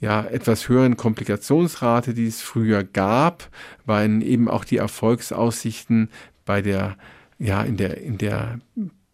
ja, 0.00 0.24
etwas 0.24 0.68
höheren 0.68 0.96
Komplikationsrate, 0.96 2.14
die 2.14 2.26
es 2.26 2.40
früher 2.40 2.84
gab, 2.84 3.48
waren 3.84 4.22
eben 4.22 4.48
auch 4.48 4.64
die 4.64 4.78
Erfolgsaussichten 4.78 6.08
bei 6.46 6.62
der, 6.62 6.96
ja, 7.38 7.62
in 7.62 7.76
der, 7.76 7.98
in 7.98 8.16
der 8.16 8.60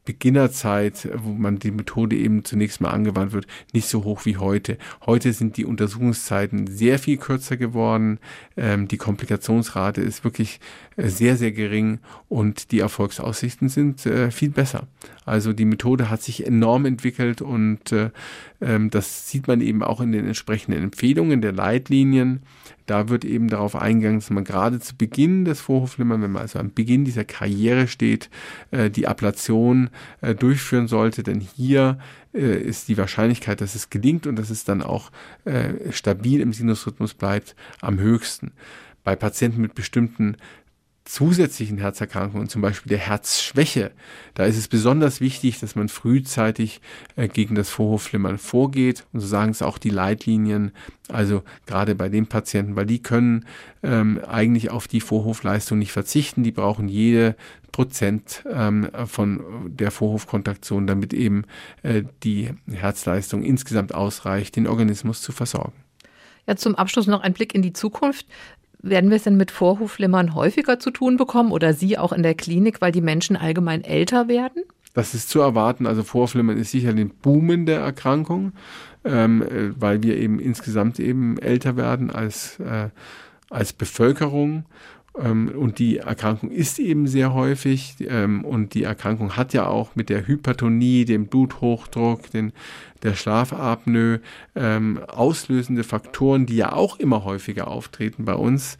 Beginnerzeit, 0.06 1.10
wo 1.14 1.32
man 1.32 1.58
die 1.58 1.70
Methode 1.70 2.16
eben 2.16 2.44
zunächst 2.44 2.80
mal 2.80 2.90
angewandt 2.90 3.32
wird, 3.32 3.46
nicht 3.74 3.88
so 3.88 4.04
hoch 4.04 4.24
wie 4.24 4.38
heute. 4.38 4.78
Heute 5.04 5.34
sind 5.34 5.58
die 5.58 5.66
Untersuchungszeiten 5.66 6.66
sehr 6.66 6.98
viel 6.98 7.18
kürzer 7.18 7.58
geworden. 7.58 8.18
Ähm, 8.56 8.88
die 8.88 8.96
Komplikationsrate 8.96 10.00
ist 10.00 10.24
wirklich 10.24 10.60
äh, 10.96 11.08
sehr, 11.08 11.36
sehr 11.36 11.52
gering 11.52 11.98
und 12.28 12.72
die 12.72 12.78
Erfolgsaussichten 12.78 13.68
sind 13.68 14.06
äh, 14.06 14.30
viel 14.30 14.50
besser. 14.50 14.86
Also 15.26 15.52
die 15.52 15.64
Methode 15.66 16.08
hat 16.08 16.22
sich 16.22 16.46
enorm 16.46 16.86
entwickelt 16.86 17.42
und 17.42 17.92
äh, 17.92 18.10
das 18.58 19.28
sieht 19.28 19.48
man 19.48 19.60
eben 19.60 19.82
auch 19.82 20.00
in 20.00 20.12
den 20.12 20.26
entsprechenden 20.26 20.82
Empfehlungen 20.82 21.42
der 21.42 21.52
Leitlinien 21.52 22.40
da 22.86 23.08
wird 23.08 23.24
eben 23.24 23.48
darauf 23.48 23.76
eingegangen, 23.76 24.20
dass 24.20 24.30
man 24.30 24.44
gerade 24.44 24.80
zu 24.80 24.96
Beginn 24.96 25.44
des 25.44 25.60
Vorhofflimmern, 25.60 26.22
wenn 26.22 26.32
man 26.32 26.42
also 26.42 26.58
am 26.58 26.72
Beginn 26.72 27.04
dieser 27.04 27.24
Karriere 27.24 27.88
steht, 27.88 28.30
äh, 28.70 28.90
die 28.90 29.08
Ablation 29.08 29.90
äh, 30.20 30.34
durchführen 30.34 30.86
sollte, 30.86 31.24
denn 31.24 31.40
hier 31.40 31.98
äh, 32.32 32.60
ist 32.60 32.88
die 32.88 32.96
Wahrscheinlichkeit, 32.96 33.60
dass 33.60 33.74
es 33.74 33.90
gelingt 33.90 34.26
und 34.26 34.36
dass 34.36 34.50
es 34.50 34.64
dann 34.64 34.82
auch 34.82 35.10
stabil 35.90 36.40
im 36.40 36.52
Sinusrhythmus 36.52 37.14
bleibt, 37.14 37.54
am 37.80 37.98
höchsten. 37.98 38.52
Bei 39.04 39.14
Patienten 39.14 39.60
mit 39.60 39.74
bestimmten 39.74 40.36
zusätzlichen 41.06 41.78
Herzerkrankungen, 41.78 42.48
zum 42.48 42.60
Beispiel 42.60 42.90
der 42.90 42.98
Herzschwäche, 42.98 43.92
da 44.34 44.44
ist 44.44 44.58
es 44.58 44.68
besonders 44.68 45.20
wichtig, 45.20 45.60
dass 45.60 45.76
man 45.76 45.88
frühzeitig 45.88 46.80
äh, 47.14 47.28
gegen 47.28 47.54
das 47.54 47.70
Vorhofflimmern 47.70 48.38
vorgeht. 48.38 49.06
Und 49.12 49.20
so 49.20 49.26
sagen 49.26 49.52
es 49.52 49.62
auch 49.62 49.78
die 49.78 49.90
Leitlinien. 49.90 50.72
Also 51.08 51.42
gerade 51.66 51.94
bei 51.94 52.08
den 52.08 52.26
Patienten, 52.26 52.76
weil 52.76 52.86
die 52.86 53.02
können 53.02 53.46
ähm, 53.82 54.20
eigentlich 54.26 54.70
auf 54.70 54.88
die 54.88 55.00
Vorhofleistung 55.00 55.78
nicht 55.78 55.92
verzichten. 55.92 56.42
Die 56.42 56.52
brauchen 56.52 56.88
jede 56.88 57.36
Prozent 57.70 58.44
ähm, 58.50 58.88
von 59.06 59.40
der 59.68 59.92
Vorhofkontraktion, 59.92 60.86
damit 60.86 61.14
eben 61.14 61.44
äh, 61.82 62.02
die 62.24 62.50
Herzleistung 62.70 63.42
insgesamt 63.42 63.94
ausreicht, 63.94 64.56
den 64.56 64.66
Organismus 64.66 65.22
zu 65.22 65.30
versorgen. 65.30 65.72
Ja, 66.46 66.54
zum 66.54 66.76
Abschluss 66.76 67.08
noch 67.08 67.22
ein 67.22 67.32
Blick 67.32 67.54
in 67.54 67.62
die 67.62 67.72
Zukunft. 67.72 68.26
Werden 68.88 69.10
wir 69.10 69.16
es 69.16 69.24
denn 69.24 69.36
mit 69.36 69.50
Vorhofflimmern 69.50 70.34
häufiger 70.34 70.78
zu 70.78 70.90
tun 70.90 71.16
bekommen 71.16 71.50
oder 71.50 71.72
Sie 71.72 71.98
auch 71.98 72.12
in 72.12 72.22
der 72.22 72.34
Klinik, 72.34 72.80
weil 72.80 72.92
die 72.92 73.00
Menschen 73.00 73.36
allgemein 73.36 73.82
älter 73.82 74.28
werden? 74.28 74.62
Das 74.94 75.12
ist 75.12 75.28
zu 75.28 75.40
erwarten. 75.40 75.86
Also 75.86 76.04
Vorhofflimmern 76.04 76.56
ist 76.56 76.70
sicher 76.70 76.90
ein 76.90 77.10
Boomen 77.10 77.66
der 77.66 77.80
Erkrankung, 77.80 78.52
ähm, 79.04 79.42
äh, 79.42 79.78
weil 79.78 80.02
wir 80.04 80.16
eben 80.16 80.38
insgesamt 80.38 81.00
eben 81.00 81.36
älter 81.38 81.76
werden 81.76 82.12
als, 82.12 82.60
äh, 82.60 82.90
als 83.50 83.72
Bevölkerung. 83.72 84.64
Ähm, 85.18 85.48
und 85.48 85.78
die 85.78 85.98
Erkrankung 85.98 86.50
ist 86.50 86.78
eben 86.78 87.06
sehr 87.06 87.32
häufig 87.32 87.96
ähm, 88.00 88.44
und 88.44 88.74
die 88.74 88.82
Erkrankung 88.82 89.36
hat 89.36 89.52
ja 89.52 89.66
auch 89.66 89.96
mit 89.96 90.08
der 90.08 90.26
Hypertonie, 90.26 91.04
dem 91.04 91.26
Bluthochdruck, 91.26 92.30
den, 92.30 92.52
der 93.02 93.14
Schlafapnoe 93.14 94.20
ähm, 94.54 95.00
auslösende 95.06 95.84
Faktoren, 95.84 96.46
die 96.46 96.56
ja 96.56 96.72
auch 96.72 96.98
immer 96.98 97.24
häufiger 97.24 97.68
auftreten 97.68 98.24
bei 98.24 98.34
uns. 98.34 98.78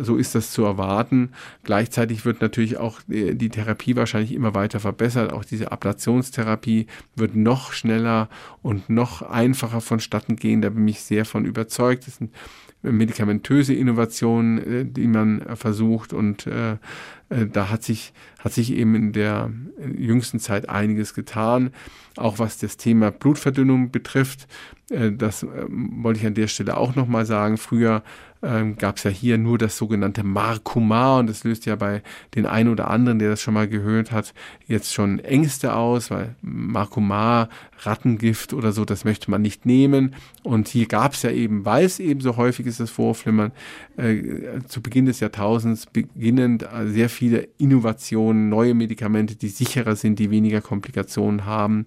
So 0.00 0.16
ist 0.16 0.34
das 0.34 0.52
zu 0.52 0.64
erwarten. 0.64 1.30
Gleichzeitig 1.64 2.24
wird 2.24 2.40
natürlich 2.40 2.78
auch 2.78 3.00
die, 3.06 3.36
die 3.36 3.48
Therapie 3.48 3.96
wahrscheinlich 3.96 4.32
immer 4.32 4.54
weiter 4.54 4.80
verbessert. 4.80 5.32
Auch 5.32 5.44
diese 5.44 5.70
Ablationstherapie 5.70 6.86
wird 7.14 7.36
noch 7.36 7.72
schneller 7.72 8.28
und 8.62 8.90
noch 8.90 9.22
einfacher 9.22 9.80
vonstatten 9.80 10.36
gehen. 10.36 10.62
Da 10.62 10.70
bin 10.70 10.86
ich 10.88 11.02
sehr 11.02 11.24
von 11.24 11.44
überzeugt. 11.44 12.06
Das 12.06 12.16
sind 12.16 12.32
medikamentöse 12.82 13.74
Innovationen, 13.74 14.58
äh, 14.58 14.84
die 14.84 15.06
man 15.06 15.42
versucht 15.54 16.12
und 16.12 16.46
äh, 16.46 16.76
da 17.52 17.70
hat 17.70 17.82
sich, 17.82 18.12
hat 18.38 18.52
sich 18.52 18.72
eben 18.72 18.94
in 18.94 19.12
der 19.12 19.50
jüngsten 19.96 20.38
Zeit 20.38 20.68
einiges 20.68 21.14
getan, 21.14 21.70
auch 22.16 22.38
was 22.38 22.58
das 22.58 22.76
Thema 22.76 23.10
Blutverdünnung 23.10 23.90
betrifft. 23.90 24.46
Äh, 24.90 25.12
das 25.12 25.46
wollte 25.68 26.20
ich 26.20 26.26
an 26.26 26.34
der 26.34 26.48
Stelle 26.48 26.76
auch 26.76 26.94
nochmal 26.94 27.26
sagen. 27.26 27.56
Früher 27.56 28.02
ähm, 28.42 28.76
gab 28.76 28.96
es 28.96 29.04
ja 29.04 29.10
hier 29.10 29.38
nur 29.38 29.56
das 29.56 29.76
sogenannte 29.76 30.24
Markumar 30.24 31.20
und 31.20 31.28
das 31.28 31.44
löst 31.44 31.64
ja 31.64 31.76
bei 31.76 32.02
den 32.34 32.44
einen 32.44 32.70
oder 32.70 32.90
anderen, 32.90 33.18
der 33.18 33.30
das 33.30 33.40
schon 33.40 33.54
mal 33.54 33.68
gehört 33.68 34.10
hat, 34.10 34.34
jetzt 34.66 34.92
schon 34.92 35.20
Ängste 35.20 35.74
aus, 35.74 36.10
weil 36.10 36.34
Markumar, 36.42 37.48
Rattengift 37.78 38.52
oder 38.52 38.72
so, 38.72 38.84
das 38.84 39.04
möchte 39.04 39.30
man 39.30 39.42
nicht 39.42 39.64
nehmen. 39.64 40.14
Und 40.42 40.68
hier 40.68 40.86
gab 40.86 41.12
es 41.12 41.22
ja 41.22 41.30
eben, 41.30 41.64
weil 41.64 41.84
es 41.84 42.00
eben 42.00 42.20
so 42.20 42.36
häufig 42.36 42.66
ist, 42.66 42.80
das 42.80 42.90
Vorflimmern, 42.90 43.52
äh, 43.96 44.60
zu 44.66 44.82
Beginn 44.82 45.06
des 45.06 45.20
Jahrtausends 45.20 45.86
beginnend 45.86 46.64
äh, 46.64 46.88
sehr 46.88 47.08
viele 47.22 47.48
Innovationen, 47.56 48.48
neue 48.48 48.74
Medikamente, 48.74 49.36
die 49.36 49.46
sicherer 49.46 49.94
sind, 49.94 50.18
die 50.18 50.32
weniger 50.32 50.60
Komplikationen 50.60 51.46
haben. 51.46 51.86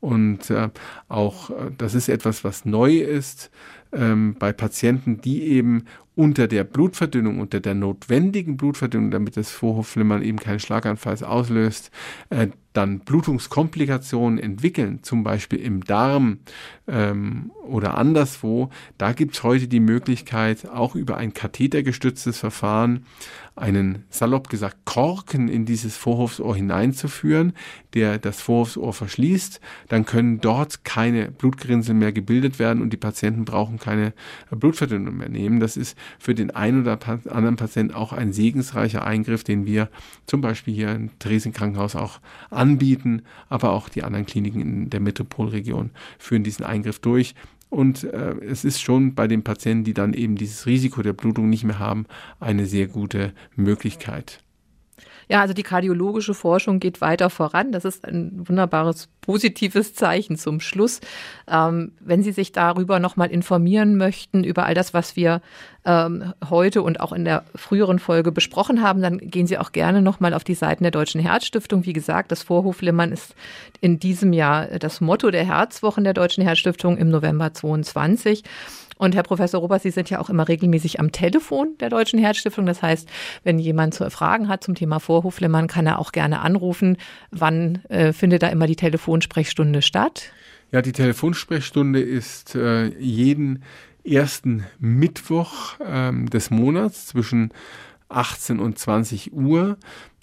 Und 0.00 0.50
äh, 0.50 0.68
auch 1.08 1.48
äh, 1.48 1.70
das 1.78 1.94
ist 1.94 2.10
etwas, 2.10 2.44
was 2.44 2.66
neu 2.66 2.98
ist 2.98 3.50
ähm, 3.94 4.36
bei 4.38 4.52
Patienten, 4.52 5.20
die 5.20 5.42
eben 5.44 5.84
unter 6.16 6.46
der 6.46 6.64
Blutverdünnung, 6.64 7.40
unter 7.40 7.60
der 7.60 7.74
notwendigen 7.74 8.56
Blutverdünnung, 8.56 9.10
damit 9.10 9.36
das 9.36 9.50
Vorhofflimmern 9.50 10.22
eben 10.22 10.38
keinen 10.38 10.60
Schlaganfall 10.60 11.22
auslöst, 11.24 11.90
äh, 12.30 12.48
dann 12.72 13.00
Blutungskomplikationen 13.00 14.38
entwickeln, 14.38 15.00
zum 15.02 15.22
Beispiel 15.22 15.60
im 15.60 15.84
Darm 15.84 16.38
ähm, 16.88 17.52
oder 17.62 17.96
anderswo, 17.96 18.68
da 18.98 19.12
gibt 19.12 19.34
es 19.34 19.42
heute 19.42 19.68
die 19.68 19.80
Möglichkeit, 19.80 20.68
auch 20.68 20.96
über 20.96 21.16
ein 21.16 21.34
kathetergestütztes 21.34 22.38
Verfahren 22.38 23.06
einen, 23.56 24.04
salopp 24.10 24.48
gesagt, 24.48 24.78
Korken 24.84 25.48
in 25.48 25.64
dieses 25.64 25.96
Vorhofsohr 25.96 26.56
hineinzuführen, 26.56 27.52
der 27.94 28.18
das 28.18 28.40
Vorhofsohr 28.40 28.92
verschließt. 28.92 29.60
Dann 29.88 30.04
können 30.04 30.40
dort 30.40 30.84
keine 30.84 31.30
Blutgerinnsel 31.30 31.94
mehr 31.94 32.12
gebildet 32.12 32.58
werden 32.58 32.82
und 32.82 32.92
die 32.92 32.96
Patienten 32.96 33.44
brauchen 33.44 33.78
keine 33.84 34.12
Blutverdünnung 34.50 35.16
mehr 35.16 35.28
nehmen. 35.28 35.60
Das 35.60 35.76
ist 35.76 35.96
für 36.18 36.34
den 36.34 36.50
einen 36.50 36.82
oder 36.82 36.98
anderen 37.30 37.56
Patienten 37.56 37.94
auch 37.94 38.12
ein 38.12 38.32
segensreicher 38.32 39.06
Eingriff, 39.06 39.44
den 39.44 39.66
wir 39.66 39.88
zum 40.26 40.40
Beispiel 40.40 40.74
hier 40.74 40.92
im 40.92 41.10
Dresden 41.18 41.52
Krankenhaus 41.52 41.96
auch 41.96 42.20
anbieten, 42.50 43.22
aber 43.48 43.72
auch 43.72 43.88
die 43.88 44.02
anderen 44.02 44.26
Kliniken 44.26 44.60
in 44.60 44.90
der 44.90 45.00
Metropolregion 45.00 45.90
führen 46.18 46.44
diesen 46.44 46.64
Eingriff 46.64 46.98
durch. 46.98 47.34
Und 47.70 48.04
äh, 48.04 48.36
es 48.40 48.64
ist 48.64 48.80
schon 48.80 49.14
bei 49.14 49.26
den 49.26 49.42
Patienten, 49.42 49.82
die 49.84 49.94
dann 49.94 50.14
eben 50.14 50.36
dieses 50.36 50.66
Risiko 50.66 51.02
der 51.02 51.12
Blutung 51.12 51.50
nicht 51.50 51.64
mehr 51.64 51.80
haben, 51.80 52.06
eine 52.38 52.66
sehr 52.66 52.86
gute 52.86 53.32
Möglichkeit. 53.56 54.43
Ja, 55.28 55.40
also 55.40 55.54
die 55.54 55.62
kardiologische 55.62 56.34
Forschung 56.34 56.80
geht 56.80 57.00
weiter 57.00 57.30
voran. 57.30 57.72
Das 57.72 57.84
ist 57.84 58.04
ein 58.06 58.46
wunderbares 58.48 59.08
positives 59.20 59.94
Zeichen 59.94 60.36
zum 60.36 60.60
Schluss. 60.60 61.00
Ähm, 61.48 61.92
wenn 62.00 62.22
Sie 62.22 62.32
sich 62.32 62.52
darüber 62.52 62.98
nochmal 62.98 63.30
informieren 63.30 63.96
möchten, 63.96 64.44
über 64.44 64.66
all 64.66 64.74
das, 64.74 64.92
was 64.92 65.16
wir 65.16 65.40
ähm, 65.86 66.34
heute 66.48 66.82
und 66.82 67.00
auch 67.00 67.12
in 67.12 67.24
der 67.24 67.44
früheren 67.54 67.98
Folge 67.98 68.32
besprochen 68.32 68.82
haben, 68.82 69.00
dann 69.02 69.18
gehen 69.18 69.46
Sie 69.46 69.58
auch 69.58 69.72
gerne 69.72 70.02
nochmal 70.02 70.34
auf 70.34 70.44
die 70.44 70.54
Seiten 70.54 70.84
der 70.84 70.90
Deutschen 70.90 71.20
Herzstiftung. 71.20 71.86
Wie 71.86 71.92
gesagt, 71.92 72.32
das 72.32 72.42
Vorhoflimmern 72.42 73.12
ist 73.12 73.34
in 73.80 73.98
diesem 73.98 74.32
Jahr 74.32 74.66
das 74.78 75.00
Motto 75.00 75.30
der 75.30 75.44
Herzwochen 75.44 76.04
der 76.04 76.14
Deutschen 76.14 76.44
Herzstiftung 76.44 76.96
im 76.98 77.08
November 77.10 77.52
22. 77.52 78.42
Und 78.96 79.14
Herr 79.14 79.22
Professor 79.22 79.60
Robert, 79.60 79.82
Sie 79.82 79.90
sind 79.90 80.10
ja 80.10 80.20
auch 80.20 80.30
immer 80.30 80.46
regelmäßig 80.48 81.00
am 81.00 81.12
Telefon 81.12 81.76
der 81.80 81.90
Deutschen 81.90 82.18
Herzstiftung. 82.18 82.66
Das 82.66 82.82
heißt, 82.82 83.08
wenn 83.42 83.58
jemand 83.58 83.96
Fragen 83.96 84.48
hat 84.48 84.64
zum 84.64 84.74
Thema 84.74 85.00
Vorhofflimmern, 85.00 85.66
kann 85.66 85.86
er 85.86 85.98
auch 85.98 86.12
gerne 86.12 86.40
anrufen. 86.40 86.96
Wann 87.30 87.82
äh, 87.88 88.12
findet 88.12 88.42
da 88.42 88.48
immer 88.48 88.66
die 88.66 88.76
Telefonsprechstunde 88.76 89.82
statt? 89.82 90.32
Ja, 90.70 90.82
die 90.82 90.92
Telefonsprechstunde 90.92 92.00
ist 92.00 92.54
äh, 92.54 92.86
jeden 92.98 93.62
ersten 94.04 94.66
Mittwoch 94.78 95.76
ähm, 95.84 96.28
des 96.28 96.50
Monats 96.50 97.06
zwischen 97.06 97.52
18 98.08 98.60
und 98.60 98.78
20 98.78 99.32
Uhr. 99.32 99.76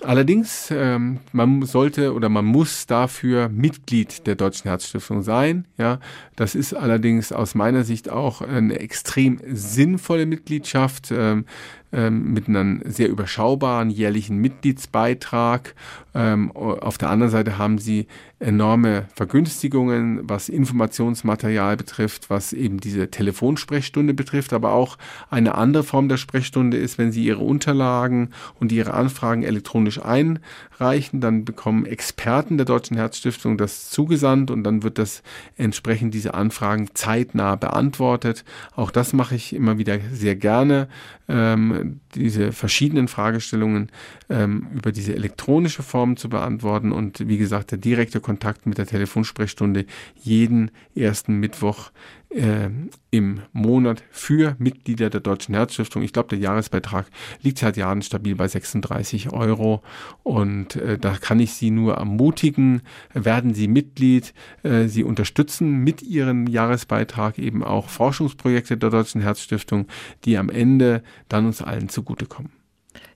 Allerdings, 0.04 0.70
ähm, 0.72 1.20
man 1.32 1.64
sollte 1.64 2.14
oder 2.14 2.28
man 2.28 2.46
muss 2.46 2.88
dafür 2.88 3.50
Mitglied 3.50 4.26
der 4.26 4.36
Deutschen 4.36 4.68
Herzstiftung 4.70 5.22
sein. 5.22 5.68
Ja, 5.78 6.00
das 6.36 6.56
ist 6.56 6.74
allerdings 6.74 7.32
aus 7.32 7.54
meiner 7.54 7.84
Sicht 7.84 8.10
auch 8.10 8.42
eine 8.42 8.80
extrem 8.80 9.40
sinnvolle 9.46 10.26
Mitgliedschaft. 10.26 11.12
Ähm, 11.12 11.46
ähm, 11.94 12.32
mit 12.32 12.48
einem 12.48 12.82
sehr 12.86 13.10
überschaubaren 13.10 13.90
jährlichen 13.90 14.38
Mitgliedsbeitrag. 14.38 15.76
Ähm, 16.14 16.52
auf 16.56 16.98
der 16.98 17.10
anderen 17.10 17.32
Seite 17.32 17.58
haben 17.58 17.80
sie 17.80 18.08
enorme 18.40 19.08
Vergünstigungen, 19.14 20.22
was 20.24 20.48
Informationsmaterial 20.48 21.76
betrifft, 21.76 22.30
was 22.30 22.54
eben 22.54 22.80
diese 22.80 23.12
Telefonsprechstunde 23.12 24.14
betrifft, 24.14 24.54
aber 24.54 24.72
auch 24.72 24.98
eine 25.30 25.56
andere 25.56 25.84
Form 25.84 26.08
der 26.08 26.16
Sprechstunde 26.16 26.78
ist, 26.78 26.98
wenn 26.98 27.12
Sie 27.12 27.26
Ihre 27.26 27.40
Unterlagen 27.40 28.30
und 28.60 28.72
Ihre 28.72 28.94
Anfragen 28.94 29.44
elektronisch 29.92 30.02
einreichen, 30.02 31.22
dann 31.22 31.46
bekommen 31.46 31.86
Experten 31.86 32.58
der 32.58 32.66
Deutschen 32.66 32.98
Herzstiftung 32.98 33.58
das 33.58 33.90
zugesandt 33.90 34.52
und 34.52 34.64
dann 34.64 34.84
wird 34.84 34.98
das 34.98 35.24
entsprechend 35.58 36.14
diese 36.14 36.34
Anfragen 36.34 36.90
zeitnah 36.94 37.56
beantwortet. 37.56 38.44
Auch 38.76 38.92
das 38.92 39.14
mache 39.14 39.36
ich 39.36 39.54
immer 39.54 39.78
wieder 39.78 40.00
sehr 40.12 40.36
gerne. 40.36 40.88
Ähm, 41.28 42.00
diese 42.16 42.52
verschiedenen 42.52 43.08
Fragestellungen 43.08 43.90
ähm, 44.30 44.68
über 44.74 44.92
diese 44.92 45.16
elektronische 45.16 45.84
Form 45.84 46.18
zu 46.18 46.30
beantworten 46.30 46.92
und 46.92 47.28
wie 47.28 47.38
gesagt 47.38 47.72
der 47.72 47.78
direkte 47.78 48.20
Kontakt 48.20 48.66
mit 48.66 48.78
der 48.78 48.86
Telefonsprechstunde 48.86 49.86
jeden 50.16 50.72
ersten 50.96 51.40
Mittwoch 51.40 51.92
äh, 52.34 52.70
im 53.12 53.42
Monat 53.52 54.04
für 54.12 54.56
Mitglieder 54.58 55.10
der 55.10 55.22
Deutschen 55.22 55.56
Herzstiftung. 55.56 56.02
Ich 56.02 56.14
glaube, 56.14 56.30
der 56.30 56.40
Jahresbeitrag 56.40 57.08
liegt 57.42 57.60
seit 57.60 57.78
Jahren 57.78 58.02
stabil 58.02 58.36
bei 58.36 58.48
36 58.48 59.32
Euro 59.32 59.82
und 60.24 60.76
äh, 60.76 60.98
da 60.98 61.18
kann 61.18 61.40
ich 61.40 61.54
Sie 61.54 61.72
nur 61.72 61.96
ermutigen, 61.96 62.82
werden 63.14 63.54
Sie 63.54 63.68
Mitglied, 63.68 64.34
äh, 64.64 64.88
Sie 64.88 65.04
unterstützen 65.04 65.78
mit 65.80 66.02
Ihrem 66.02 66.48
Jahresbeitrag 66.48 67.38
eben 67.38 67.64
auch 67.64 67.90
Forschungsprojekte 67.90 68.78
der 68.78 68.90
Deutschen 68.90 69.22
Herzstiftung, 69.22 69.88
die 70.26 70.38
am 70.38 70.50
Ende 70.50 71.04
dann 71.30 71.46
uns 71.46 71.62
allen 71.62 71.90
zugutekommen. 71.90 72.52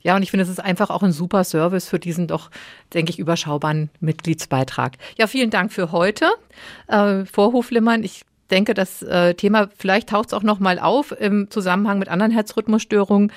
Ja, 0.02 0.16
und 0.16 0.22
ich 0.22 0.30
finde, 0.30 0.44
es 0.44 0.50
ist 0.50 0.60
einfach 0.60 0.90
auch 0.90 1.04
ein 1.04 1.12
super 1.12 1.44
Service 1.44 1.88
für 1.88 2.00
diesen 2.00 2.28
doch, 2.28 2.52
denke 2.94 3.10
ich, 3.10 3.18
überschaubaren 3.18 3.90
Mitgliedsbeitrag. 4.00 4.98
Ja, 5.18 5.28
vielen 5.28 5.50
Dank 5.50 5.74
für 5.74 5.92
heute. 5.92 6.28
Äh, 6.88 7.26
Vorhoflimmern, 7.26 8.04
ich 8.04 8.24
denke, 8.52 8.74
das 8.74 9.02
äh, 9.02 9.34
Thema, 9.34 9.70
vielleicht 9.78 10.10
taucht 10.10 10.30
es 10.30 10.34
auch 10.34 10.44
noch 10.44 10.60
mal 10.60 10.80
auf 10.80 11.14
im 11.20 11.50
Zusammenhang 11.50 12.00
mit 12.00 12.10
anderen 12.10 12.32
Herzrhythmusstörungen. 12.32 13.32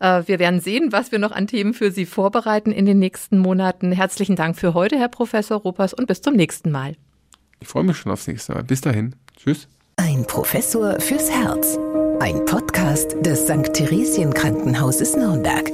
Äh, 0.00 0.22
wir 0.26 0.38
werden 0.38 0.60
sehen, 0.60 0.92
was 0.92 1.12
wir 1.12 1.18
noch 1.18 1.32
an 1.32 1.46
Themen 1.46 1.74
für 1.74 1.90
Sie 1.90 2.06
vorbereiten 2.06 2.72
in 2.72 2.86
den 2.86 2.98
nächsten 2.98 3.38
Monaten. 3.38 3.92
Herzlichen 3.92 4.36
Dank 4.36 4.56
für 4.56 4.74
heute, 4.74 4.98
Herr 4.98 5.08
Professor 5.08 5.58
Ruppers, 5.58 5.94
und 5.94 6.06
bis 6.06 6.22
zum 6.22 6.34
nächsten 6.34 6.70
Mal. 6.70 6.96
Ich 7.60 7.68
freue 7.68 7.84
mich 7.84 7.96
schon 7.96 8.12
aufs 8.12 8.26
nächste 8.26 8.52
Mal. 8.52 8.64
Bis 8.64 8.80
dahin. 8.80 9.14
Tschüss. 9.36 9.68
Ein 9.96 10.26
Professor 10.26 11.00
fürs 11.00 11.30
Herz. 11.30 11.78
Ein 12.20 12.44
Podcast 12.44 13.16
des 13.20 13.44
St. 13.44 13.72
Theresien 13.72 14.34
Krankenhauses 14.34 15.16
Nürnberg. 15.16 15.70